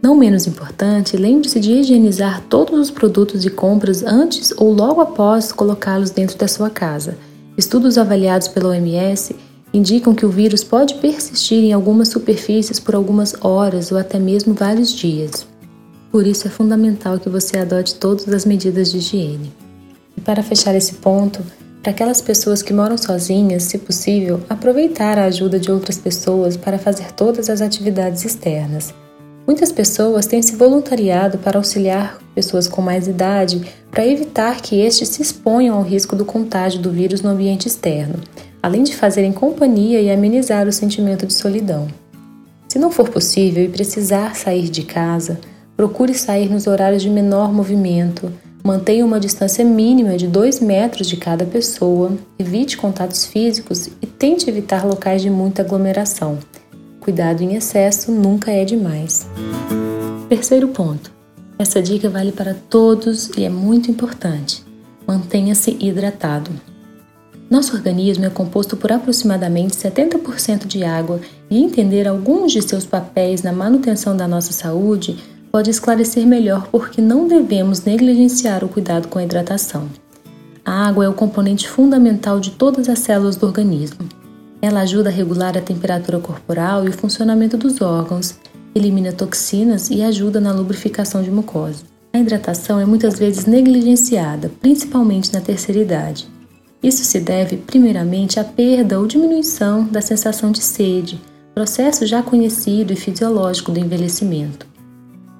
Não 0.00 0.14
menos 0.14 0.46
importante, 0.46 1.18
lembre-se 1.18 1.60
de 1.60 1.72
higienizar 1.72 2.42
todos 2.48 2.78
os 2.78 2.90
produtos 2.90 3.44
e 3.44 3.50
compras 3.50 4.02
antes 4.02 4.54
ou 4.56 4.72
logo 4.72 5.02
após 5.02 5.52
colocá-los 5.52 6.08
dentro 6.08 6.38
da 6.38 6.48
sua 6.48 6.70
casa. 6.70 7.18
Estudos 7.58 7.98
avaliados 7.98 8.48
pela 8.48 8.70
OMS 8.70 9.36
indicam 9.74 10.14
que 10.14 10.24
o 10.24 10.30
vírus 10.30 10.64
pode 10.64 10.94
persistir 10.94 11.62
em 11.62 11.74
algumas 11.74 12.08
superfícies 12.08 12.80
por 12.80 12.94
algumas 12.94 13.34
horas 13.42 13.92
ou 13.92 13.98
até 13.98 14.18
mesmo 14.18 14.54
vários 14.54 14.94
dias. 14.94 15.46
Por 16.10 16.26
isso 16.26 16.46
é 16.46 16.50
fundamental 16.50 17.18
que 17.18 17.28
você 17.28 17.58
adote 17.58 17.96
todas 17.96 18.28
as 18.28 18.44
medidas 18.44 18.90
de 18.90 18.98
higiene. 18.98 19.52
E 20.16 20.20
para 20.20 20.42
fechar 20.42 20.74
esse 20.74 20.94
ponto, 20.94 21.42
para 21.82 21.92
aquelas 21.92 22.20
pessoas 22.20 22.62
que 22.62 22.72
moram 22.72 22.96
sozinhas, 22.96 23.64
se 23.64 23.78
possível, 23.78 24.40
aproveitar 24.48 25.18
a 25.18 25.24
ajuda 25.24 25.58
de 25.58 25.70
outras 25.70 25.98
pessoas 25.98 26.56
para 26.56 26.78
fazer 26.78 27.12
todas 27.12 27.48
as 27.48 27.60
atividades 27.60 28.24
externas. 28.24 28.92
Muitas 29.46 29.72
pessoas 29.72 30.26
têm 30.26 30.42
se 30.42 30.56
voluntariado 30.56 31.38
para 31.38 31.58
auxiliar 31.58 32.18
pessoas 32.34 32.68
com 32.68 32.82
mais 32.82 33.08
idade 33.08 33.62
para 33.90 34.06
evitar 34.06 34.60
que 34.60 34.80
estes 34.80 35.08
se 35.08 35.22
exponham 35.22 35.76
ao 35.76 35.82
risco 35.82 36.14
do 36.14 36.24
contágio 36.24 36.80
do 36.80 36.90
vírus 36.90 37.22
no 37.22 37.30
ambiente 37.30 37.66
externo, 37.66 38.16
além 38.62 38.82
de 38.82 38.94
fazerem 38.94 39.32
companhia 39.32 40.00
e 40.00 40.10
amenizar 40.10 40.68
o 40.68 40.72
sentimento 40.72 41.26
de 41.26 41.32
solidão. 41.32 41.88
Se 42.68 42.78
não 42.78 42.90
for 42.90 43.08
possível 43.08 43.64
e 43.64 43.68
precisar 43.68 44.36
sair 44.36 44.68
de 44.68 44.82
casa, 44.82 45.40
procure 45.78 46.12
sair 46.12 46.50
nos 46.50 46.66
horários 46.66 47.00
de 47.00 47.08
menor 47.08 47.50
movimento, 47.50 48.30
mantenha 48.62 49.06
uma 49.06 49.18
distância 49.18 49.64
mínima 49.64 50.18
de 50.18 50.26
2 50.26 50.60
metros 50.60 51.06
de 51.06 51.16
cada 51.16 51.46
pessoa, 51.46 52.18
evite 52.38 52.76
contatos 52.76 53.24
físicos 53.24 53.86
e 54.02 54.06
tente 54.06 54.50
evitar 54.50 54.84
locais 54.84 55.22
de 55.22 55.30
muita 55.30 55.62
aglomeração 55.62 56.38
cuidado 57.08 57.40
em 57.40 57.54
excesso 57.54 58.12
nunca 58.12 58.52
é 58.52 58.66
demais. 58.66 59.26
Terceiro 60.28 60.68
ponto. 60.68 61.10
Essa 61.58 61.80
dica 61.80 62.10
vale 62.10 62.32
para 62.32 62.52
todos 62.52 63.30
e 63.34 63.44
é 63.44 63.48
muito 63.48 63.90
importante. 63.90 64.62
Mantenha-se 65.06 65.74
hidratado. 65.80 66.50
Nosso 67.48 67.74
organismo 67.74 68.26
é 68.26 68.28
composto 68.28 68.76
por 68.76 68.92
aproximadamente 68.92 69.74
70% 69.74 70.66
de 70.66 70.84
água 70.84 71.18
e 71.48 71.64
entender 71.64 72.06
alguns 72.06 72.52
de 72.52 72.60
seus 72.60 72.84
papéis 72.84 73.42
na 73.42 73.52
manutenção 73.52 74.14
da 74.14 74.28
nossa 74.28 74.52
saúde 74.52 75.16
pode 75.58 75.70
esclarecer 75.70 76.24
melhor 76.24 76.68
por 76.68 76.88
que 76.88 77.02
não 77.02 77.26
devemos 77.26 77.82
negligenciar 77.82 78.62
o 78.64 78.68
cuidado 78.68 79.08
com 79.08 79.18
a 79.18 79.24
hidratação. 79.24 79.88
A 80.64 80.86
água 80.86 81.04
é 81.04 81.08
o 81.08 81.12
componente 81.12 81.68
fundamental 81.68 82.38
de 82.38 82.52
todas 82.52 82.88
as 82.88 83.00
células 83.00 83.34
do 83.34 83.44
organismo. 83.44 84.08
Ela 84.62 84.82
ajuda 84.82 85.08
a 85.08 85.12
regular 85.12 85.58
a 85.58 85.60
temperatura 85.60 86.20
corporal 86.20 86.84
e 86.84 86.90
o 86.90 86.92
funcionamento 86.92 87.56
dos 87.56 87.80
órgãos, 87.80 88.38
elimina 88.72 89.12
toxinas 89.12 89.90
e 89.90 90.00
ajuda 90.00 90.40
na 90.40 90.52
lubrificação 90.52 91.24
de 91.24 91.30
mucosa. 91.32 91.82
A 92.12 92.20
hidratação 92.20 92.78
é 92.78 92.84
muitas 92.84 93.18
vezes 93.18 93.44
negligenciada, 93.44 94.52
principalmente 94.60 95.32
na 95.32 95.40
terceira 95.40 95.80
idade. 95.80 96.28
Isso 96.80 97.02
se 97.02 97.18
deve, 97.18 97.56
primeiramente, 97.56 98.38
à 98.38 98.44
perda 98.44 99.00
ou 99.00 99.08
diminuição 99.08 99.82
da 99.82 100.00
sensação 100.00 100.52
de 100.52 100.62
sede, 100.62 101.20
processo 101.52 102.06
já 102.06 102.22
conhecido 102.22 102.92
e 102.92 102.96
fisiológico 102.96 103.72
do 103.72 103.80
envelhecimento. 103.80 104.68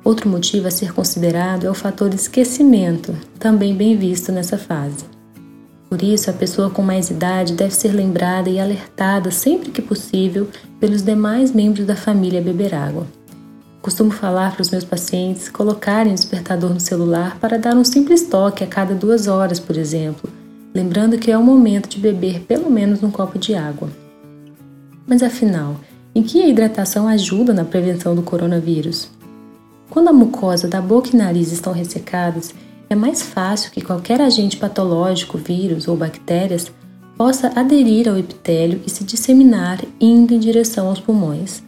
Outro 0.08 0.26
motivo 0.26 0.66
a 0.66 0.70
ser 0.70 0.94
considerado 0.94 1.66
é 1.66 1.70
o 1.70 1.74
fator 1.74 2.14
esquecimento, 2.14 3.14
também 3.38 3.76
bem 3.76 3.94
visto 3.94 4.32
nessa 4.32 4.56
fase. 4.56 5.04
Por 5.90 6.02
isso, 6.02 6.30
a 6.30 6.32
pessoa 6.32 6.70
com 6.70 6.80
mais 6.80 7.10
idade 7.10 7.52
deve 7.52 7.74
ser 7.74 7.92
lembrada 7.92 8.48
e 8.48 8.58
alertada 8.58 9.30
sempre 9.30 9.70
que 9.70 9.82
possível 9.82 10.48
pelos 10.80 11.02
demais 11.02 11.52
membros 11.52 11.84
da 11.84 11.94
família 11.94 12.40
beber 12.40 12.74
água. 12.74 13.06
Costumo 13.82 14.10
falar 14.10 14.52
para 14.52 14.62
os 14.62 14.70
meus 14.70 14.82
pacientes 14.82 15.50
colocarem 15.50 16.12
o 16.12 16.14
despertador 16.14 16.72
no 16.72 16.80
celular 16.80 17.36
para 17.38 17.58
dar 17.58 17.76
um 17.76 17.84
simples 17.84 18.22
toque 18.22 18.64
a 18.64 18.66
cada 18.66 18.94
duas 18.94 19.26
horas, 19.26 19.60
por 19.60 19.76
exemplo, 19.76 20.30
lembrando 20.74 21.18
que 21.18 21.30
é 21.30 21.36
o 21.36 21.44
momento 21.44 21.86
de 21.86 21.98
beber 21.98 22.40
pelo 22.48 22.70
menos 22.70 23.02
um 23.02 23.10
copo 23.10 23.38
de 23.38 23.54
água. 23.54 23.90
Mas 25.06 25.22
afinal, 25.22 25.76
em 26.14 26.22
que 26.22 26.40
a 26.40 26.48
hidratação 26.48 27.06
ajuda 27.06 27.52
na 27.52 27.66
prevenção 27.66 28.14
do 28.14 28.22
coronavírus? 28.22 29.17
Quando 29.90 30.09
a 30.09 30.12
mucosa 30.12 30.68
da 30.68 30.80
boca 30.80 31.11
e 31.12 31.16
nariz 31.16 31.50
estão 31.50 31.73
ressecadas, 31.73 32.54
é 32.90 32.95
mais 32.95 33.23
fácil 33.23 33.71
que 33.71 33.80
qualquer 33.80 34.21
agente 34.21 34.57
patológico, 34.57 35.38
vírus 35.38 35.88
ou 35.88 35.97
bactérias, 35.97 36.71
possa 37.16 37.52
aderir 37.59 38.09
ao 38.09 38.18
epitélio 38.18 38.80
e 38.87 38.90
se 38.90 39.02
disseminar 39.02 39.80
indo 40.00 40.35
em 40.35 40.38
direção 40.38 40.88
aos 40.88 41.00
pulmões. 41.00 41.62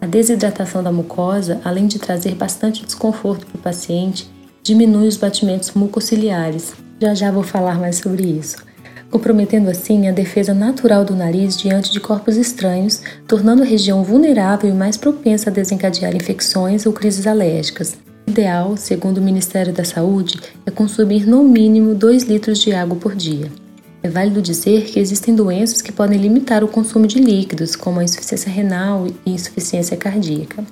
A 0.00 0.06
desidratação 0.06 0.82
da 0.82 0.92
mucosa, 0.92 1.60
além 1.64 1.86
de 1.86 1.98
trazer 1.98 2.34
bastante 2.34 2.84
desconforto 2.84 3.46
para 3.46 3.58
o 3.58 3.62
paciente, 3.62 4.30
diminui 4.62 5.08
os 5.08 5.16
batimentos 5.16 5.72
mucociliares. 5.72 6.74
Já 7.00 7.14
já 7.14 7.30
vou 7.30 7.42
falar 7.42 7.78
mais 7.78 7.96
sobre 7.96 8.24
isso. 8.24 8.65
Comprometendo 9.10 9.68
assim 9.68 10.08
a 10.08 10.12
defesa 10.12 10.52
natural 10.52 11.04
do 11.04 11.14
nariz 11.14 11.56
diante 11.56 11.92
de 11.92 12.00
corpos 12.00 12.36
estranhos, 12.36 13.00
tornando 13.26 13.62
a 13.62 13.66
região 13.66 14.02
vulnerável 14.02 14.68
e 14.70 14.74
mais 14.74 14.96
propensa 14.96 15.50
a 15.50 15.52
desencadear 15.52 16.14
infecções 16.14 16.86
ou 16.86 16.92
crises 16.92 17.26
alérgicas 17.26 17.96
ideal, 18.26 18.76
segundo 18.76 19.18
o 19.18 19.22
Ministério 19.22 19.72
da 19.72 19.84
Saúde, 19.84 20.38
é 20.66 20.70
consumir 20.70 21.26
no 21.26 21.42
mínimo 21.44 21.94
2 21.94 22.24
litros 22.24 22.58
de 22.58 22.72
água 22.72 22.96
por 22.96 23.14
dia. 23.14 23.50
É 24.02 24.08
válido 24.08 24.42
dizer 24.42 24.84
que 24.84 25.00
existem 25.00 25.34
doenças 25.34 25.80
que 25.80 25.92
podem 25.92 26.20
limitar 26.20 26.62
o 26.62 26.68
consumo 26.68 27.06
de 27.06 27.18
líquidos, 27.18 27.74
como 27.74 27.98
a 27.98 28.04
insuficiência 28.04 28.50
renal 28.50 29.06
e 29.24 29.32
insuficiência 29.32 29.96
cardíaca. 29.96 30.62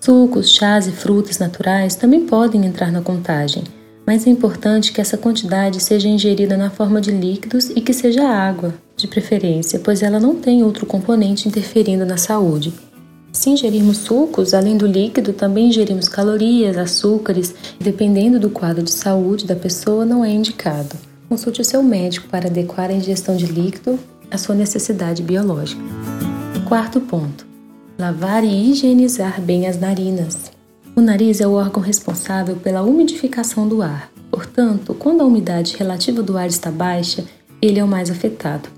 Sucos, 0.00 0.52
chás 0.52 0.86
e 0.86 0.92
frutas 0.92 1.38
naturais 1.38 1.94
também 1.94 2.26
podem 2.26 2.66
entrar 2.66 2.92
na 2.92 3.00
contagem, 3.00 3.64
mas 4.06 4.26
é 4.26 4.30
importante 4.30 4.92
que 4.92 5.00
essa 5.00 5.16
quantidade 5.16 5.80
seja 5.80 6.08
ingerida 6.08 6.56
na 6.56 6.70
forma 6.70 7.00
de 7.00 7.10
líquidos 7.10 7.70
e 7.70 7.80
que 7.80 7.92
seja 7.92 8.28
água, 8.28 8.74
de 8.96 9.06
preferência, 9.06 9.78
pois 9.78 10.02
ela 10.02 10.18
não 10.18 10.34
tem 10.34 10.62
outro 10.62 10.86
componente 10.86 11.48
interferindo 11.48 12.04
na 12.04 12.16
saúde. 12.16 12.72
Se 13.32 13.48
ingerirmos 13.48 13.98
sucos, 13.98 14.52
além 14.52 14.76
do 14.76 14.86
líquido, 14.86 15.32
também 15.32 15.68
ingerimos 15.68 16.08
calorias, 16.08 16.76
açúcares, 16.76 17.54
e 17.80 17.84
dependendo 17.84 18.38
do 18.38 18.50
quadro 18.50 18.82
de 18.82 18.92
saúde 18.92 19.46
da 19.46 19.56
pessoa, 19.56 20.04
não 20.04 20.24
é 20.24 20.30
indicado. 20.30 20.96
Consulte 21.28 21.62
o 21.62 21.64
seu 21.64 21.82
médico 21.82 22.28
para 22.28 22.48
adequar 22.48 22.90
a 22.90 22.94
ingestão 22.94 23.34
de 23.36 23.46
líquido 23.46 23.98
à 24.30 24.36
sua 24.36 24.54
necessidade 24.54 25.22
biológica. 25.22 25.82
Quarto 26.68 27.00
ponto: 27.00 27.46
lavar 27.98 28.44
e 28.44 28.70
higienizar 28.70 29.40
bem 29.40 29.66
as 29.66 29.78
narinas. 29.78 30.50
O 30.94 31.00
nariz 31.00 31.40
é 31.40 31.46
o 31.46 31.52
órgão 31.52 31.82
responsável 31.82 32.56
pela 32.56 32.82
umidificação 32.82 33.66
do 33.66 33.80
ar. 33.80 34.12
Portanto, 34.30 34.94
quando 34.94 35.22
a 35.22 35.24
umidade 35.24 35.74
relativa 35.78 36.22
do 36.22 36.36
ar 36.36 36.48
está 36.48 36.70
baixa, 36.70 37.24
ele 37.62 37.78
é 37.78 37.84
o 37.84 37.88
mais 37.88 38.10
afetado. 38.10 38.68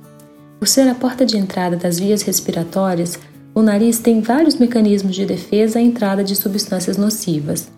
Por 0.60 0.68
ser 0.68 0.88
a 0.88 0.94
porta 0.94 1.26
de 1.26 1.36
entrada 1.36 1.76
das 1.76 1.98
vias 1.98 2.22
respiratórias, 2.22 3.18
o 3.52 3.62
nariz 3.62 3.98
tem 3.98 4.20
vários 4.20 4.54
mecanismos 4.54 5.14
de 5.14 5.26
defesa 5.26 5.80
à 5.80 5.82
entrada 5.82 6.22
de 6.22 6.36
substâncias 6.36 6.96
nocivas. 6.96 7.68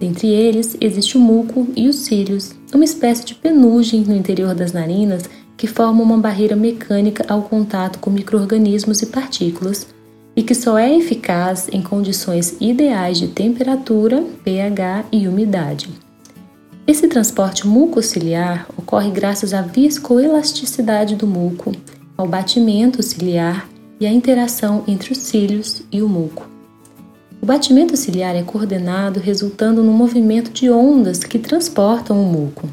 Dentre 0.00 0.26
eles, 0.26 0.76
existe 0.80 1.16
o 1.16 1.20
muco 1.20 1.68
e 1.76 1.88
os 1.88 1.96
cílios, 1.96 2.52
uma 2.74 2.84
espécie 2.84 3.24
de 3.24 3.34
penugem 3.36 4.02
no 4.02 4.14
interior 4.14 4.56
das 4.56 4.72
narinas 4.72 5.22
que 5.56 5.68
forma 5.68 6.02
uma 6.02 6.18
barreira 6.18 6.56
mecânica 6.56 7.24
ao 7.28 7.42
contato 7.42 8.00
com 8.00 8.10
microorganismos 8.10 9.02
e 9.02 9.06
partículas, 9.06 9.86
e 10.36 10.42
que 10.42 10.54
só 10.54 10.76
é 10.78 10.96
eficaz 10.96 11.68
em 11.72 11.82
condições 11.82 12.56
ideais 12.60 13.18
de 13.18 13.28
temperatura, 13.28 14.24
pH 14.44 15.04
e 15.12 15.28
umidade. 15.28 15.88
Esse 16.86 17.08
transporte 17.08 17.66
mucociliar 17.66 18.66
ocorre 18.76 19.10
graças 19.10 19.54
à 19.54 19.62
viscoelasticidade 19.62 21.16
do 21.16 21.26
muco, 21.26 21.72
ao 22.16 22.26
batimento 22.26 23.02
ciliar 23.02 23.68
e 23.98 24.06
a 24.06 24.12
interação 24.12 24.84
entre 24.86 25.12
os 25.12 25.18
cílios 25.18 25.82
e 25.90 26.02
o 26.02 26.08
muco. 26.08 26.46
O 27.40 27.46
batimento 27.46 27.96
ciliar 27.96 28.34
é 28.34 28.42
coordenado 28.42 29.20
resultando 29.20 29.82
no 29.82 29.92
movimento 29.92 30.50
de 30.50 30.70
ondas 30.70 31.18
que 31.24 31.38
transportam 31.38 32.20
o 32.22 32.26
muco. 32.26 32.68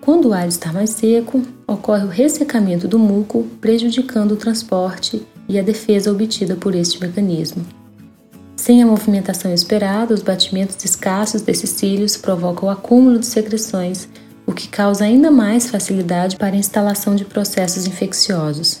Quando 0.00 0.28
o 0.28 0.32
ar 0.32 0.48
está 0.48 0.72
mais 0.72 0.90
seco, 0.90 1.42
ocorre 1.66 2.04
o 2.04 2.08
ressecamento 2.08 2.88
do 2.88 2.98
muco, 2.98 3.46
prejudicando 3.60 4.32
o 4.32 4.36
transporte 4.36 5.22
e 5.52 5.58
a 5.58 5.62
defesa 5.62 6.10
obtida 6.10 6.56
por 6.56 6.74
este 6.74 6.98
mecanismo. 6.98 7.62
Sem 8.56 8.82
a 8.82 8.86
movimentação 8.86 9.52
esperada, 9.52 10.14
os 10.14 10.22
batimentos 10.22 10.82
escassos 10.82 11.42
desses 11.42 11.68
cílios 11.70 12.16
provocam 12.16 12.68
o 12.68 12.72
acúmulo 12.72 13.18
de 13.18 13.26
secreções, 13.26 14.08
o 14.46 14.52
que 14.52 14.66
causa 14.66 15.04
ainda 15.04 15.30
mais 15.30 15.68
facilidade 15.68 16.36
para 16.36 16.56
a 16.56 16.58
instalação 16.58 17.14
de 17.14 17.26
processos 17.26 17.86
infecciosos. 17.86 18.80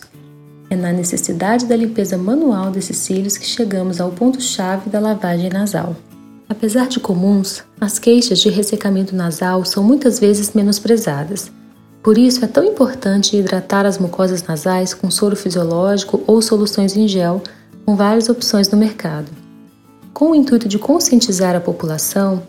É 0.70 0.76
na 0.76 0.92
necessidade 0.92 1.66
da 1.66 1.76
limpeza 1.76 2.16
manual 2.16 2.70
desses 2.70 2.96
cílios 2.96 3.36
que 3.36 3.44
chegamos 3.44 4.00
ao 4.00 4.10
ponto-chave 4.10 4.88
da 4.88 4.98
lavagem 4.98 5.50
nasal. 5.50 5.94
Apesar 6.48 6.88
de 6.88 7.00
comuns, 7.00 7.62
as 7.78 7.98
queixas 7.98 8.38
de 8.38 8.48
ressecamento 8.48 9.14
nasal 9.14 9.62
são 9.66 9.84
muitas 9.84 10.18
vezes 10.18 10.54
menosprezadas. 10.54 11.52
Por 12.02 12.18
isso 12.18 12.44
é 12.44 12.48
tão 12.48 12.64
importante 12.64 13.36
hidratar 13.36 13.86
as 13.86 13.96
mucosas 13.96 14.42
nasais 14.42 14.92
com 14.92 15.08
soro 15.08 15.36
fisiológico 15.36 16.20
ou 16.26 16.42
soluções 16.42 16.96
em 16.96 17.06
gel, 17.06 17.40
com 17.86 17.94
várias 17.94 18.28
opções 18.28 18.68
no 18.68 18.76
mercado. 18.76 19.30
Com 20.12 20.32
o 20.32 20.34
intuito 20.34 20.68
de 20.68 20.80
conscientizar 20.80 21.54
a 21.54 21.60
população, 21.60 22.42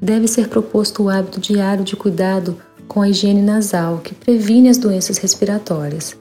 deve 0.00 0.28
ser 0.28 0.48
proposto 0.48 1.02
o 1.02 1.08
hábito 1.08 1.40
diário 1.40 1.82
de 1.82 1.96
cuidado 1.96 2.56
com 2.86 3.02
a 3.02 3.08
higiene 3.08 3.42
nasal, 3.42 3.98
que 3.98 4.14
previne 4.14 4.68
as 4.68 4.78
doenças 4.78 5.18
respiratórias. 5.18 6.16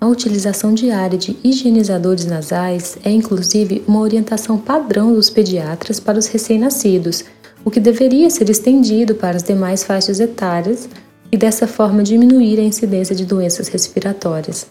A 0.00 0.06
utilização 0.06 0.72
diária 0.72 1.18
de 1.18 1.36
higienizadores 1.44 2.24
nasais 2.24 2.96
é 3.04 3.10
inclusive 3.10 3.84
uma 3.86 4.00
orientação 4.00 4.56
padrão 4.56 5.12
dos 5.12 5.28
pediatras 5.28 6.00
para 6.00 6.18
os 6.18 6.26
recém-nascidos, 6.26 7.24
o 7.64 7.70
que 7.70 7.80
deveria 7.80 8.30
ser 8.30 8.48
estendido 8.48 9.14
para 9.14 9.36
as 9.36 9.42
demais 9.42 9.82
faixas 9.84 10.20
etárias 10.20 10.88
e 11.30 11.36
dessa 11.36 11.66
forma 11.66 12.02
diminuir 12.02 12.58
a 12.58 12.62
incidência 12.62 13.14
de 13.14 13.24
doenças 13.24 13.68
respiratórias. 13.68 14.66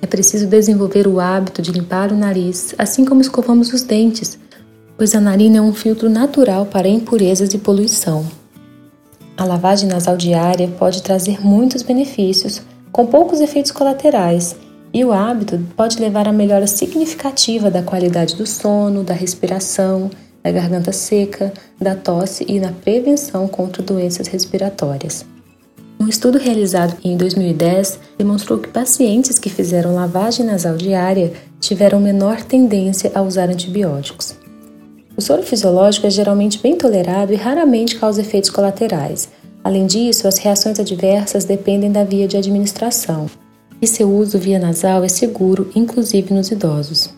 É 0.00 0.06
preciso 0.06 0.46
desenvolver 0.46 1.06
o 1.08 1.18
hábito 1.18 1.60
de 1.60 1.72
limpar 1.72 2.12
o 2.12 2.16
nariz, 2.16 2.74
assim 2.78 3.04
como 3.04 3.20
escovamos 3.20 3.72
os 3.72 3.82
dentes, 3.82 4.38
pois 4.96 5.14
a 5.14 5.20
narina 5.20 5.58
é 5.58 5.60
um 5.60 5.74
filtro 5.74 6.08
natural 6.08 6.66
para 6.66 6.88
impurezas 6.88 7.52
e 7.54 7.58
poluição. 7.58 8.26
A 9.36 9.44
lavagem 9.44 9.88
nasal 9.88 10.16
diária 10.16 10.68
pode 10.78 11.02
trazer 11.02 11.44
muitos 11.44 11.82
benefícios 11.82 12.62
com 12.90 13.06
poucos 13.06 13.40
efeitos 13.40 13.72
colaterais, 13.72 14.56
e 14.94 15.04
o 15.04 15.12
hábito 15.12 15.60
pode 15.76 15.98
levar 15.98 16.26
a 16.26 16.32
melhora 16.32 16.66
significativa 16.66 17.70
da 17.70 17.82
qualidade 17.82 18.34
do 18.36 18.46
sono, 18.46 19.02
da 19.02 19.12
respiração, 19.12 20.08
da 20.42 20.50
garganta 20.50 20.92
seca, 20.92 21.52
da 21.78 21.94
tosse 21.94 22.46
e 22.48 22.58
na 22.58 22.72
prevenção 22.72 23.46
contra 23.46 23.82
doenças 23.82 24.28
respiratórias. 24.28 25.35
Um 25.98 26.08
estudo 26.08 26.38
realizado 26.38 26.96
em 27.02 27.16
2010 27.16 27.98
demonstrou 28.18 28.58
que 28.58 28.68
pacientes 28.68 29.38
que 29.38 29.50
fizeram 29.50 29.94
lavagem 29.94 30.44
nasal 30.44 30.76
diária 30.76 31.32
tiveram 31.60 32.00
menor 32.00 32.42
tendência 32.42 33.10
a 33.14 33.22
usar 33.22 33.48
antibióticos. 33.48 34.36
O 35.16 35.22
soro 35.22 35.42
fisiológico 35.42 36.06
é 36.06 36.10
geralmente 36.10 36.60
bem 36.60 36.76
tolerado 36.76 37.32
e 37.32 37.36
raramente 37.36 37.96
causa 37.96 38.20
efeitos 38.20 38.50
colaterais, 38.50 39.28
Além 39.66 39.84
disso, 39.84 40.28
as 40.28 40.38
reações 40.38 40.78
adversas 40.78 41.44
dependem 41.44 41.90
da 41.90 42.04
via 42.04 42.28
de 42.28 42.36
administração, 42.36 43.28
e 43.82 43.86
seu 43.88 44.08
uso 44.08 44.38
via 44.38 44.60
nasal 44.60 45.02
é 45.02 45.08
seguro, 45.08 45.72
inclusive 45.74 46.32
nos 46.32 46.52
idosos. 46.52 47.12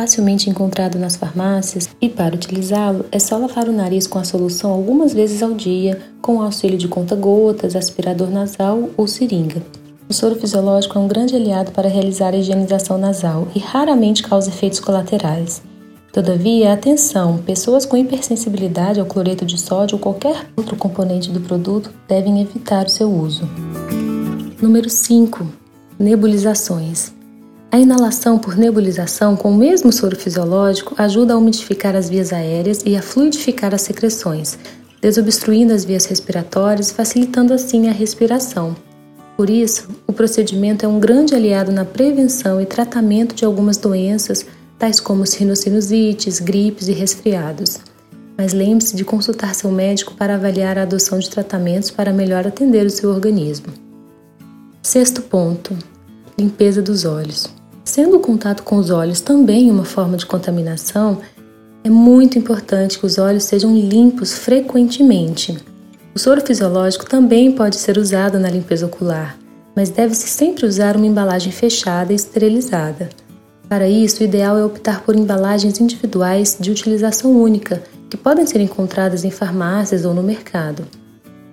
Facilmente 0.00 0.48
encontrado 0.48 0.98
nas 0.98 1.14
farmácias, 1.14 1.90
e 2.00 2.08
para 2.08 2.34
utilizá-lo 2.34 3.04
é 3.12 3.18
só 3.18 3.36
lavar 3.36 3.68
o 3.68 3.72
nariz 3.72 4.06
com 4.06 4.18
a 4.18 4.24
solução 4.24 4.72
algumas 4.72 5.12
vezes 5.12 5.42
ao 5.42 5.52
dia, 5.52 6.00
com 6.22 6.38
o 6.38 6.42
auxílio 6.42 6.78
de 6.78 6.88
conta-gotas, 6.88 7.76
aspirador 7.76 8.30
nasal 8.30 8.88
ou 8.96 9.06
seringa. 9.06 9.62
O 10.08 10.14
soro 10.14 10.36
fisiológico 10.36 10.98
é 10.98 11.02
um 11.02 11.06
grande 11.06 11.36
aliado 11.36 11.70
para 11.72 11.86
realizar 11.86 12.32
a 12.32 12.38
higienização 12.38 12.96
nasal 12.96 13.48
e 13.54 13.58
raramente 13.58 14.22
causa 14.22 14.48
efeitos 14.48 14.80
colaterais. 14.80 15.60
Todavia, 16.10 16.72
atenção: 16.72 17.36
pessoas 17.36 17.84
com 17.84 17.94
hipersensibilidade 17.94 19.00
ao 19.00 19.06
cloreto 19.06 19.44
de 19.44 19.60
sódio 19.60 19.96
ou 19.96 20.00
qualquer 20.00 20.46
outro 20.56 20.76
componente 20.76 21.30
do 21.30 21.42
produto 21.42 21.92
devem 22.08 22.40
evitar 22.40 22.86
o 22.86 22.90
seu 22.90 23.12
uso. 23.12 23.46
Número 24.62 24.88
5. 24.88 25.46
Nebulizações. 25.98 27.19
A 27.72 27.78
inalação 27.78 28.36
por 28.36 28.56
nebulização 28.56 29.36
com 29.36 29.52
o 29.52 29.56
mesmo 29.56 29.92
soro 29.92 30.16
fisiológico 30.16 30.92
ajuda 30.98 31.34
a 31.34 31.36
umidificar 31.36 31.94
as 31.94 32.08
vias 32.08 32.32
aéreas 32.32 32.82
e 32.84 32.96
a 32.96 33.02
fluidificar 33.02 33.72
as 33.72 33.82
secreções, 33.82 34.58
desobstruindo 35.00 35.72
as 35.72 35.84
vias 35.84 36.04
respiratórias, 36.04 36.90
facilitando 36.90 37.54
assim 37.54 37.86
a 37.86 37.92
respiração. 37.92 38.74
Por 39.36 39.48
isso, 39.48 39.88
o 40.04 40.12
procedimento 40.12 40.84
é 40.84 40.88
um 40.88 40.98
grande 40.98 41.32
aliado 41.32 41.70
na 41.70 41.84
prevenção 41.84 42.60
e 42.60 42.66
tratamento 42.66 43.36
de 43.36 43.44
algumas 43.44 43.76
doenças 43.76 44.44
tais 44.76 44.98
como 44.98 45.22
rinossinusites, 45.22 46.40
gripes 46.40 46.88
e 46.88 46.92
resfriados. 46.92 47.78
Mas 48.36 48.52
lembre-se 48.52 48.96
de 48.96 49.04
consultar 49.04 49.54
seu 49.54 49.70
médico 49.70 50.14
para 50.14 50.34
avaliar 50.34 50.76
a 50.76 50.82
adoção 50.82 51.20
de 51.20 51.30
tratamentos 51.30 51.90
para 51.90 52.12
melhor 52.12 52.48
atender 52.48 52.84
o 52.84 52.90
seu 52.90 53.10
organismo. 53.10 53.72
Sexto 54.82 55.22
ponto: 55.22 55.76
limpeza 56.36 56.82
dos 56.82 57.04
olhos. 57.04 57.59
Sendo 57.84 58.16
o 58.16 58.20
contato 58.20 58.62
com 58.62 58.76
os 58.76 58.90
olhos 58.90 59.20
também 59.20 59.70
uma 59.70 59.84
forma 59.84 60.16
de 60.16 60.26
contaminação, 60.26 61.18
é 61.82 61.88
muito 61.88 62.38
importante 62.38 62.98
que 62.98 63.06
os 63.06 63.18
olhos 63.18 63.44
sejam 63.44 63.74
limpos 63.74 64.34
frequentemente. 64.34 65.58
O 66.14 66.18
soro 66.18 66.44
fisiológico 66.44 67.08
também 67.08 67.52
pode 67.52 67.76
ser 67.76 67.96
usado 67.96 68.38
na 68.38 68.50
limpeza 68.50 68.84
ocular, 68.84 69.38
mas 69.74 69.88
deve-se 69.88 70.28
sempre 70.28 70.66
usar 70.66 70.96
uma 70.96 71.06
embalagem 71.06 71.52
fechada 71.52 72.12
e 72.12 72.16
esterilizada. 72.16 73.08
Para 73.68 73.88
isso, 73.88 74.20
o 74.20 74.24
ideal 74.24 74.58
é 74.58 74.64
optar 74.64 75.02
por 75.02 75.14
embalagens 75.14 75.80
individuais 75.80 76.56
de 76.58 76.70
utilização 76.70 77.32
única, 77.40 77.82
que 78.10 78.16
podem 78.16 78.44
ser 78.44 78.60
encontradas 78.60 79.24
em 79.24 79.30
farmácias 79.30 80.04
ou 80.04 80.12
no 80.12 80.22
mercado. 80.22 80.84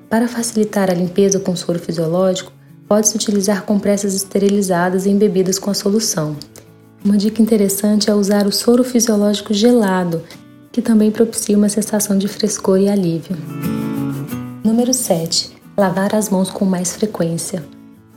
Para 0.10 0.28
facilitar 0.28 0.90
a 0.90 0.94
limpeza 0.94 1.40
com 1.40 1.56
soro 1.56 1.78
fisiológico, 1.78 2.52
pode-se 2.88 3.16
utilizar 3.16 3.64
compressas 3.64 4.16
esterilizadas 4.16 5.06
embebidas 5.06 5.60
com 5.60 5.70
a 5.70 5.74
solução. 5.74 6.36
Uma 7.04 7.18
dica 7.18 7.42
interessante 7.42 8.10
é 8.10 8.16
usar 8.16 8.48
o 8.48 8.52
soro 8.52 8.84
fisiológico 8.84 9.54
gelado, 9.54 10.24
que 10.72 10.82
também 10.82 11.12
propicia 11.12 11.58
uma 11.58 11.70
sensação 11.70 12.18
de 12.18 12.28
frescor 12.28 12.80
e 12.80 12.90
alívio. 12.90 13.36
Número 14.64 14.94
7. 14.94 15.52
Lavar 15.78 16.16
as 16.16 16.30
mãos 16.30 16.50
com 16.50 16.66
mais 16.66 16.96
frequência. 16.96 17.64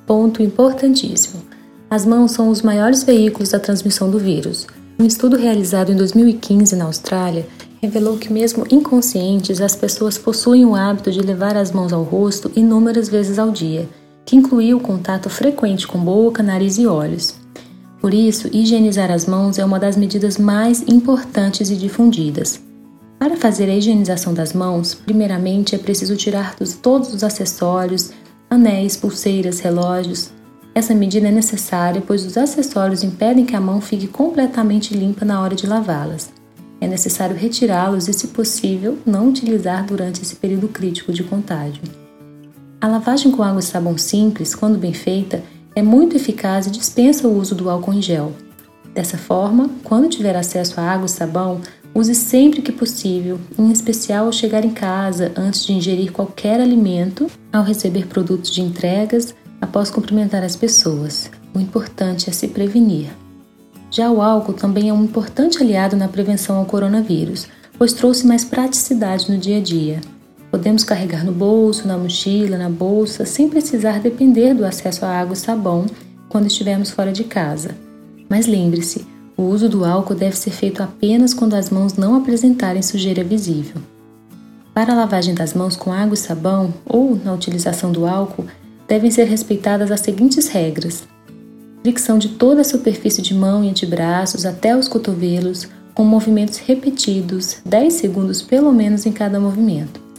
Ponto 0.07 0.43
importantíssimo. 0.43 1.43
As 1.89 2.07
mãos 2.07 2.33
são 2.33 2.49
os 2.49 2.63
maiores 2.63 3.03
veículos 3.03 3.51
da 3.51 3.59
transmissão 3.59 4.11
do 4.11 4.19
vírus. 4.19 4.67
Um 4.99 5.05
estudo 5.05 5.37
realizado 5.37 5.91
em 5.91 5.97
2015 5.97 6.77
na 6.77 6.85
Austrália 6.85 7.47
revelou 7.81 8.17
que, 8.17 8.33
mesmo 8.33 8.67
inconscientes, 8.71 9.61
as 9.61 9.75
pessoas 9.75 10.19
possuem 10.19 10.65
o 10.65 10.75
hábito 10.75 11.11
de 11.11 11.21
levar 11.21 11.57
as 11.57 11.73
mãos 11.73 11.93
ao 11.93 12.03
rosto 12.03 12.51
inúmeras 12.55 13.09
vezes 13.09 13.39
ao 13.39 13.51
dia, 13.51 13.89
que 14.25 14.37
incluía 14.37 14.77
o 14.77 14.81
contato 14.81 15.29
frequente 15.29 15.87
com 15.87 15.99
boca, 15.99 16.43
nariz 16.43 16.79
e 16.79 16.87
olhos. 16.87 17.35
Por 18.01 18.15
isso, 18.15 18.49
higienizar 18.53 19.11
as 19.11 19.27
mãos 19.27 19.59
é 19.59 19.65
uma 19.65 19.79
das 19.79 19.97
medidas 19.97 20.39
mais 20.39 20.83
importantes 20.89 21.71
e 21.71 21.77
difundidas. 21.77 22.61
Para 23.19 23.37
fazer 23.37 23.69
a 23.69 23.75
higienização 23.75 24.33
das 24.33 24.53
mãos, 24.53 24.95
primeiramente 24.95 25.75
é 25.75 25.79
preciso 25.79 26.17
tirar 26.17 26.57
todos 26.83 27.13
os 27.13 27.23
acessórios, 27.23 28.11
anéis, 28.49 28.97
pulseiras, 28.97 29.61
relógios, 29.61 30.31
essa 30.73 30.95
medida 30.95 31.29
é 31.29 31.33
necessária 31.33 32.01
pois 32.01 32.25
os 32.25 32.37
acessórios 32.37 33.03
impedem 33.03 33.45
que 33.45 33.57
a 33.57 33.61
mão 33.61 33.81
fique 33.81 34.07
completamente 34.07 34.95
limpa 34.95 35.25
na 35.25 35.41
hora 35.41 35.55
de 35.55 35.67
lavá-las. 35.67 36.33
É 36.81 36.87
necessário 36.87 37.37
retirá-los 37.37 38.09
e, 38.09 38.13
se 38.13 38.29
possível, 38.29 38.97
não 39.05 39.29
utilizar 39.29 39.85
durante 39.85 40.23
esse 40.23 40.37
período 40.37 40.69
crítico 40.69 41.13
de 41.13 41.23
contágio. 41.23 41.83
A 42.81 42.89
lavagem 42.89 43.31
com 43.31 43.43
água 43.43 43.61
e 43.61 43.63
sabão 43.63 43.99
simples, 43.99 44.55
quando 44.55 44.79
bem 44.79 44.95
feita, 44.95 45.43
é 45.77 45.83
muito 45.83 46.17
eficaz 46.17 46.67
e 46.67 46.71
dispensa 46.71 47.29
o 47.29 47.39
uso 47.39 47.55
do 47.55 47.69
álcool 47.69 47.93
em 47.93 48.01
gel. 48.01 48.33
Dessa 48.95 49.19
forma, 49.19 49.69
quando 49.85 50.09
tiver 50.09 50.35
acesso 50.35 50.81
a 50.81 50.85
água 50.85 51.05
e 51.05 51.11
sabão, 51.11 51.61
use 51.95 52.15
sempre 52.15 52.63
que 52.63 52.73
possível, 52.73 53.39
em 53.59 53.71
especial 53.71 54.25
ao 54.25 54.33
chegar 54.33 54.65
em 54.65 54.71
casa, 54.71 55.31
antes 55.37 55.67
de 55.67 55.75
ingerir 55.75 56.11
qualquer 56.11 56.59
alimento, 56.59 57.27
ao 57.53 57.63
receber 57.63 58.07
produtos 58.07 58.51
de 58.51 58.63
entregas, 58.63 59.35
após 59.61 59.91
cumprimentar 59.91 60.43
as 60.43 60.57
pessoas. 60.57 61.31
O 61.55 61.61
importante 61.61 62.31
é 62.31 62.33
se 62.33 62.49
prevenir. 62.49 63.11
Já 63.91 64.11
o 64.11 64.23
álcool 64.23 64.55
também 64.55 64.89
é 64.89 64.93
um 64.93 65.05
importante 65.05 65.63
aliado 65.63 65.97
na 65.97 66.09
prevenção 66.09 66.57
ao 66.57 66.65
coronavírus, 66.65 67.47
pois 67.77 67.93
trouxe 67.93 68.27
mais 68.27 68.43
praticidade 68.43 69.31
no 69.31 69.37
dia 69.37 69.59
a 69.59 69.61
dia. 69.61 70.01
Podemos 70.51 70.83
carregar 70.83 71.25
no 71.25 71.31
bolso, 71.31 71.87
na 71.87 71.97
mochila, 71.97 72.59
na 72.59 72.69
bolsa, 72.69 73.25
sem 73.25 73.49
precisar 73.49 74.01
depender 74.01 74.53
do 74.53 74.65
acesso 74.65 75.05
à 75.05 75.09
água 75.09 75.35
e 75.35 75.37
sabão 75.37 75.87
quando 76.29 76.47
estivermos 76.47 76.91
fora 76.91 77.13
de 77.13 77.23
casa. 77.23 77.77
Mas 78.29 78.47
lembre-se, 78.47 79.07
o 79.37 79.45
uso 79.45 79.69
do 79.69 79.85
álcool 79.85 80.15
deve 80.15 80.37
ser 80.37 80.51
feito 80.51 80.83
apenas 80.83 81.33
quando 81.33 81.55
as 81.55 81.71
mãos 81.71 81.95
não 81.95 82.17
apresentarem 82.17 82.83
sujeira 82.83 83.23
visível. 83.23 83.81
Para 84.75 84.93
a 84.93 84.97
lavagem 84.97 85.35
das 85.35 85.55
mãos 85.55 85.77
com 85.77 85.93
água 85.93 86.15
e 86.15 86.17
sabão 86.17 86.75
ou 86.85 87.15
na 87.17 87.33
utilização 87.33 87.93
do 87.93 88.07
álcool, 88.07 88.47
devem 88.89 89.11
ser 89.11 89.25
respeitadas 89.25 89.91
as 89.91 90.01
seguintes 90.01 90.49
regras: 90.49 91.05
fricção 91.83 92.19
de 92.19 92.31
toda 92.31 92.63
a 92.63 92.65
superfície 92.65 93.23
de 93.23 93.35
mão 93.35 93.63
e 93.65 93.69
antebraços 93.69 94.45
até 94.45 94.77
os 94.77 94.89
cotovelos, 94.89 95.69
com 95.95 96.05
movimentos 96.05 96.59
repetidos, 96.59 97.59
10 97.65 97.95
segundos 97.95 98.43
pelo 98.43 98.73
menos 98.73 99.07
em 99.07 99.13
cada 99.13 99.39
movimento. 99.39 100.10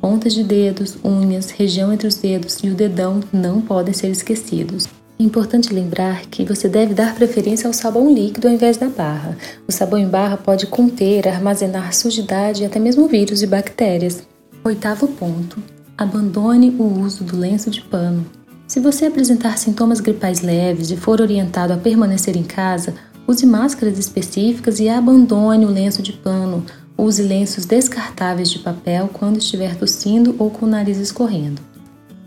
Pontas 0.00 0.32
de 0.32 0.42
dedos, 0.42 0.96
unhas, 1.04 1.50
região 1.50 1.92
entre 1.92 2.06
os 2.06 2.16
dedos 2.16 2.58
e 2.62 2.70
o 2.70 2.74
dedão 2.74 3.20
não 3.30 3.60
podem 3.60 3.92
ser 3.92 4.08
esquecidos. 4.08 4.88
Importante 5.18 5.74
lembrar 5.74 6.22
que 6.26 6.42
você 6.42 6.66
deve 6.66 6.94
dar 6.94 7.14
preferência 7.14 7.66
ao 7.66 7.74
sabão 7.74 8.10
líquido 8.10 8.48
ao 8.48 8.54
invés 8.54 8.78
da 8.78 8.88
barra. 8.88 9.36
O 9.68 9.72
sabão 9.72 9.98
em 9.98 10.08
barra 10.08 10.38
pode 10.38 10.66
conter, 10.66 11.28
armazenar 11.28 11.92
sujidade 11.92 12.62
e 12.62 12.66
até 12.66 12.78
mesmo 12.78 13.06
vírus 13.06 13.42
e 13.42 13.46
bactérias. 13.46 14.22
Oitavo 14.64 15.06
ponto: 15.08 15.62
abandone 15.98 16.70
o 16.78 17.00
uso 17.02 17.22
do 17.22 17.36
lenço 17.36 17.70
de 17.70 17.82
pano. 17.82 18.24
Se 18.66 18.80
você 18.80 19.04
apresentar 19.04 19.58
sintomas 19.58 20.00
gripais 20.00 20.40
leves 20.40 20.90
e 20.90 20.96
for 20.96 21.20
orientado 21.20 21.74
a 21.74 21.76
permanecer 21.76 22.34
em 22.34 22.42
casa, 22.42 22.94
use 23.26 23.44
máscaras 23.44 23.98
específicas 23.98 24.80
e 24.80 24.88
abandone 24.88 25.66
o 25.66 25.70
lenço 25.70 26.00
de 26.00 26.14
pano. 26.14 26.64
Use 27.00 27.22
lenços 27.22 27.64
descartáveis 27.64 28.50
de 28.50 28.58
papel 28.58 29.08
quando 29.10 29.38
estiver 29.38 29.74
tossindo 29.74 30.36
ou 30.38 30.50
com 30.50 30.66
o 30.66 30.68
nariz 30.68 30.98
escorrendo. 30.98 31.62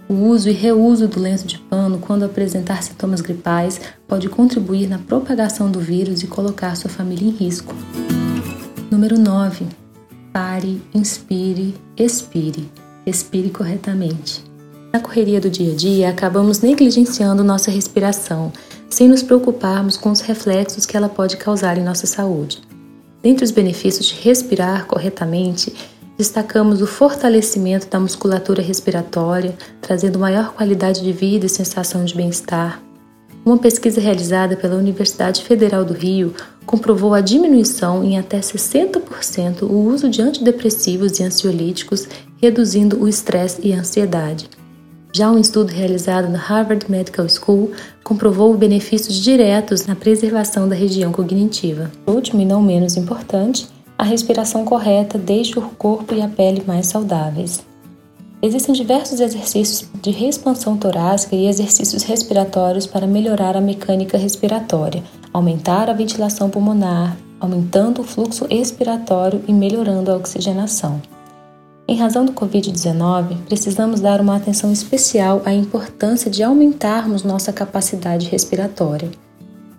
O 0.10 0.16
uso 0.16 0.50
e 0.50 0.52
reuso 0.52 1.08
do 1.08 1.20
lenço 1.20 1.46
de 1.46 1.60
pano 1.60 2.00
quando 2.00 2.24
apresentar 2.24 2.82
sintomas 2.82 3.22
gripais 3.22 3.80
pode 4.08 4.28
contribuir 4.30 4.90
na 4.90 4.98
propagação 4.98 5.70
do 5.70 5.80
vírus 5.80 6.24
e 6.24 6.28
colocar 6.28 6.76
sua 6.76 6.90
família 6.90 7.28
em 7.28 7.30
risco. 7.30 7.76
Número 8.90 9.20
9. 9.20 9.68
Pare, 10.34 10.82
inspire, 10.92 11.76
expire. 11.96 12.68
Respire 13.06 13.52
corretamente. 13.52 14.44
Na 14.92 15.00
correria 15.00 15.40
do 15.40 15.52
dia 15.52 15.72
a 15.72 15.76
dia, 15.76 16.10
acabamos 16.10 16.62
negligenciando 16.62 17.44
nossa 17.44 17.70
respiração, 17.70 18.52
sem 18.90 19.08
nos 19.08 19.22
preocuparmos 19.22 19.98
com 19.98 20.10
os 20.10 20.22
reflexos 20.22 20.88
que 20.88 20.98
ela 20.98 21.10
pode 21.10 21.38
causar 21.38 21.78
em 21.78 21.84
nossa 21.84 22.08
saúde. 22.08 22.73
Dentre 23.24 23.46
os 23.46 23.52
benefícios 23.52 24.06
de 24.06 24.22
respirar 24.22 24.86
corretamente, 24.86 25.74
Destacamos 26.16 26.80
o 26.80 26.86
fortalecimento 26.86 27.88
da 27.88 28.00
musculatura 28.00 28.62
respiratória, 28.62 29.56
trazendo 29.82 30.20
maior 30.20 30.54
qualidade 30.54 31.02
de 31.02 31.12
vida 31.12 31.48
e 31.48 31.50
sensação 31.50 32.06
de 32.06 32.14
bem-estar. 32.14 32.80
Uma 33.44 33.58
pesquisa 33.58 34.00
realizada 34.00 34.56
pela 34.56 34.76
Universidade 34.76 35.44
Federal 35.44 35.84
do 35.84 35.94
Rio 35.94 36.34
comprovou 36.66 37.14
a 37.14 37.20
diminuição 37.20 38.04
em 38.04 38.18
até 38.18 38.40
60% 38.40 39.64
o 39.64 39.88
uso 39.88 40.08
de 40.08 40.22
antidepressivos 40.22 41.20
e 41.20 41.24
ansiolíticos, 41.24 42.08
reduzindo 42.40 43.04
o 43.04 43.08
estresse 43.08 43.60
e 43.64 43.74
a 43.74 43.80
ansiedade. 43.80 44.48
Já 45.16 45.30
um 45.30 45.38
estudo 45.38 45.72
realizado 45.72 46.28
na 46.28 46.40
Harvard 46.40 46.90
Medical 46.90 47.30
School 47.30 47.72
comprovou 48.04 48.58
benefícios 48.58 49.16
diretos 49.18 49.86
na 49.86 49.96
preservação 49.96 50.68
da 50.68 50.74
região 50.74 51.12
cognitiva. 51.12 51.92
Último 52.08 52.42
e 52.42 52.46
não 52.46 52.64
menos 52.64 52.98
importante, 52.98 53.68
a 53.96 54.04
respiração 54.04 54.66
correta 54.66 55.20
deixa 55.20 55.60
o 55.60 55.70
corpo 55.70 56.16
e 56.16 56.22
a 56.22 56.28
pele 56.28 56.64
mais 56.66 56.88
saudáveis. 56.88 57.64
Existem 58.42 58.74
diversos 58.74 59.20
exercícios 59.20 59.88
de 60.02 60.10
expansão 60.10 60.76
torácica 60.78 61.36
e 61.36 61.46
exercícios 61.46 62.02
respiratórios 62.02 62.88
para 62.88 63.06
melhorar 63.06 63.56
a 63.56 63.62
mecânica 63.62 64.18
respiratória, 64.18 65.04
aumentar 65.32 65.92
a 65.92 65.94
ventilação 65.94 66.50
pulmonar, 66.50 67.16
aumentando 67.40 68.02
o 68.02 68.04
fluxo 68.04 68.48
expiratório 68.50 69.44
e 69.48 69.54
melhorando 69.54 70.12
a 70.12 70.16
oxigenação. 70.16 71.00
Em 71.86 71.98
razão 71.98 72.24
do 72.24 72.32
Covid-19, 72.32 73.44
precisamos 73.46 74.00
dar 74.00 74.22
uma 74.22 74.38
atenção 74.38 74.72
especial 74.72 75.42
à 75.44 75.54
importância 75.54 76.32
de 76.32 76.42
aumentarmos 76.42 77.24
nossa 77.24 77.52
capacidade 77.52 78.30
respiratória. 78.30 79.12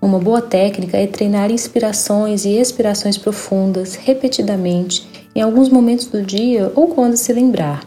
Uma 0.03 0.19
boa 0.19 0.43
técnica 0.43 0.99
é 0.99 1.07
treinar 1.07 1.51
inspirações 1.51 2.45
e 2.45 2.51
expirações 2.51 3.17
profundas, 3.17 3.95
repetidamente, 3.95 5.09
em 5.35 5.41
alguns 5.41 5.71
momentos 5.71 6.05
do 6.05 6.23
dia 6.23 6.71
ou 6.75 6.89
quando 6.89 7.17
se 7.17 7.33
lembrar. 7.33 7.87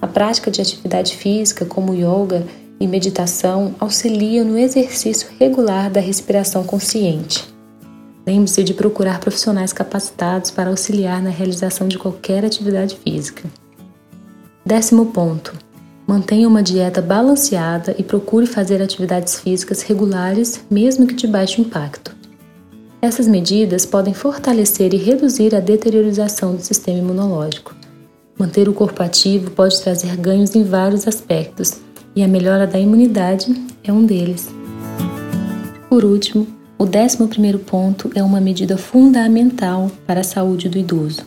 A 0.00 0.06
prática 0.06 0.50
de 0.50 0.60
atividade 0.60 1.16
física, 1.16 1.64
como 1.64 1.94
yoga 1.94 2.46
e 2.78 2.86
meditação, 2.86 3.74
auxilia 3.80 4.44
no 4.44 4.58
exercício 4.58 5.26
regular 5.40 5.90
da 5.90 6.00
respiração 6.00 6.64
consciente. 6.64 7.48
Lembre-se 8.28 8.62
de 8.62 8.74
procurar 8.74 9.20
profissionais 9.20 9.72
capacitados 9.72 10.50
para 10.50 10.68
auxiliar 10.68 11.22
na 11.22 11.30
realização 11.30 11.88
de 11.88 11.96
qualquer 11.96 12.44
atividade 12.44 12.94
física. 13.02 13.48
Décimo 14.66 15.06
ponto 15.06 15.54
Mantenha 16.06 16.46
uma 16.46 16.62
dieta 16.62 17.00
balanceada 17.00 17.94
e 17.98 18.02
procure 18.02 18.44
fazer 18.44 18.82
atividades 18.82 19.40
físicas 19.40 19.80
regulares, 19.80 20.62
mesmo 20.70 21.06
que 21.06 21.14
de 21.14 21.26
baixo 21.26 21.62
impacto. 21.62 22.14
Essas 23.00 23.26
medidas 23.26 23.86
podem 23.86 24.12
fortalecer 24.12 24.92
e 24.92 24.98
reduzir 24.98 25.54
a 25.54 25.60
deteriorização 25.60 26.54
do 26.54 26.60
sistema 26.60 26.98
imunológico. 26.98 27.74
Manter 28.38 28.68
o 28.68 28.74
corpo 28.74 29.02
ativo 29.02 29.50
pode 29.52 29.80
trazer 29.80 30.14
ganhos 30.18 30.54
em 30.54 30.64
vários 30.64 31.08
aspectos, 31.08 31.80
e 32.14 32.22
a 32.22 32.28
melhora 32.28 32.66
da 32.66 32.78
imunidade 32.78 33.54
é 33.82 33.90
um 33.90 34.04
deles. 34.04 34.50
Por 35.88 36.04
último, 36.04 36.57
o 36.78 36.84
11 36.84 37.58
ponto 37.58 38.08
é 38.14 38.22
uma 38.22 38.40
medida 38.40 38.78
fundamental 38.78 39.90
para 40.06 40.20
a 40.20 40.24
saúde 40.24 40.68
do 40.68 40.78
idoso. 40.78 41.22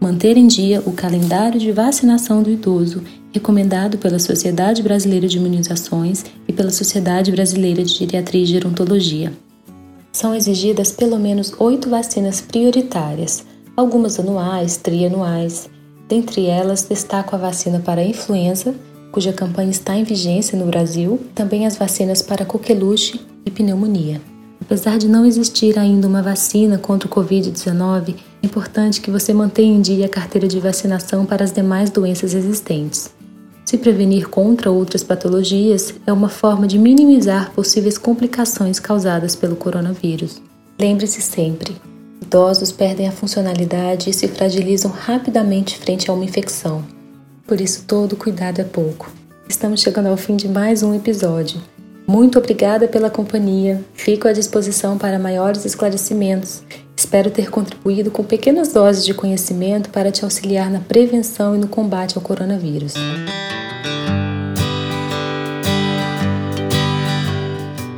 Manter 0.00 0.38
em 0.38 0.46
dia 0.46 0.82
o 0.86 0.92
calendário 0.92 1.60
de 1.60 1.70
vacinação 1.70 2.42
do 2.42 2.50
idoso 2.50 3.02
recomendado 3.30 3.98
pela 3.98 4.18
Sociedade 4.18 4.82
Brasileira 4.82 5.28
de 5.28 5.36
Imunizações 5.36 6.24
e 6.46 6.52
pela 6.54 6.70
Sociedade 6.70 7.30
Brasileira 7.30 7.84
de 7.84 7.92
Geriatria 7.92 8.42
e 8.42 8.46
Gerontologia. 8.46 9.30
São 10.10 10.34
exigidas 10.34 10.90
pelo 10.90 11.18
menos 11.18 11.52
oito 11.58 11.90
vacinas 11.90 12.40
prioritárias, 12.40 13.44
algumas 13.76 14.18
anuais, 14.18 14.78
trianuais. 14.78 15.68
Dentre 16.08 16.46
elas, 16.46 16.84
destaco 16.84 17.36
a 17.36 17.38
vacina 17.38 17.78
para 17.78 18.00
a 18.00 18.06
influenza, 18.06 18.74
cuja 19.12 19.34
campanha 19.34 19.70
está 19.70 19.94
em 19.94 20.04
vigência 20.04 20.58
no 20.58 20.64
Brasil, 20.64 21.20
também 21.34 21.66
as 21.66 21.76
vacinas 21.76 22.22
para 22.22 22.46
coqueluche 22.46 23.20
e 23.44 23.50
pneumonia. 23.50 24.18
Apesar 24.60 24.98
de 24.98 25.08
não 25.08 25.24
existir 25.24 25.78
ainda 25.78 26.06
uma 26.06 26.22
vacina 26.22 26.78
contra 26.78 27.08
o 27.08 27.10
Covid-19, 27.10 28.14
é 28.42 28.46
importante 28.46 29.00
que 29.00 29.10
você 29.10 29.32
mantenha 29.32 29.76
em 29.76 29.80
dia 29.80 30.06
a 30.06 30.08
carteira 30.08 30.46
de 30.46 30.60
vacinação 30.60 31.24
para 31.24 31.44
as 31.44 31.52
demais 31.52 31.90
doenças 31.90 32.34
existentes. 32.34 33.10
Se 33.64 33.76
prevenir 33.76 34.28
contra 34.28 34.70
outras 34.70 35.02
patologias 35.02 35.94
é 36.06 36.12
uma 36.12 36.28
forma 36.28 36.66
de 36.66 36.78
minimizar 36.78 37.52
possíveis 37.52 37.98
complicações 37.98 38.80
causadas 38.80 39.36
pelo 39.36 39.56
coronavírus. 39.56 40.40
Lembre-se 40.80 41.20
sempre: 41.20 41.76
idosos 42.22 42.72
perdem 42.72 43.06
a 43.06 43.12
funcionalidade 43.12 44.08
e 44.08 44.14
se 44.14 44.26
fragilizam 44.26 44.90
rapidamente 44.90 45.78
frente 45.78 46.10
a 46.10 46.14
uma 46.14 46.24
infecção. 46.24 46.82
Por 47.46 47.60
isso, 47.60 47.84
todo 47.86 48.16
cuidado 48.16 48.60
é 48.60 48.64
pouco. 48.64 49.10
Estamos 49.48 49.80
chegando 49.80 50.06
ao 50.06 50.16
fim 50.16 50.36
de 50.36 50.48
mais 50.48 50.82
um 50.82 50.94
episódio. 50.94 51.60
Muito 52.08 52.38
obrigada 52.38 52.88
pela 52.88 53.10
companhia. 53.10 53.84
Fico 53.92 54.26
à 54.26 54.32
disposição 54.32 54.96
para 54.96 55.18
maiores 55.18 55.66
esclarecimentos. 55.66 56.62
Espero 56.96 57.30
ter 57.30 57.50
contribuído 57.50 58.10
com 58.10 58.24
pequenas 58.24 58.72
doses 58.72 59.04
de 59.04 59.12
conhecimento 59.12 59.90
para 59.90 60.10
te 60.10 60.24
auxiliar 60.24 60.70
na 60.70 60.80
prevenção 60.80 61.54
e 61.54 61.58
no 61.58 61.68
combate 61.68 62.16
ao 62.16 62.22
coronavírus. 62.22 62.94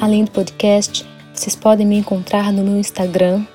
Além 0.00 0.24
do 0.24 0.32
podcast, 0.32 1.06
vocês 1.32 1.54
podem 1.54 1.86
me 1.86 1.96
encontrar 1.96 2.52
no 2.52 2.64
meu 2.64 2.78
Instagram, 2.78 3.46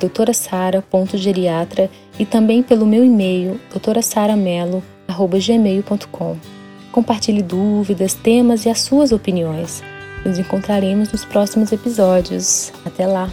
doutorasara.geriatra 0.00 1.88
e 2.18 2.26
também 2.26 2.60
pelo 2.60 2.84
meu 2.84 3.04
e-mail, 3.04 3.60
doutorasaramelo.gmail.com. 3.70 6.61
Compartilhe 6.92 7.42
dúvidas, 7.42 8.14
temas 8.14 8.66
e 8.66 8.68
as 8.68 8.82
suas 8.82 9.10
opiniões. 9.10 9.82
Nos 10.24 10.38
encontraremos 10.38 11.10
nos 11.10 11.24
próximos 11.24 11.72
episódios. 11.72 12.70
Até 12.84 13.06
lá! 13.06 13.28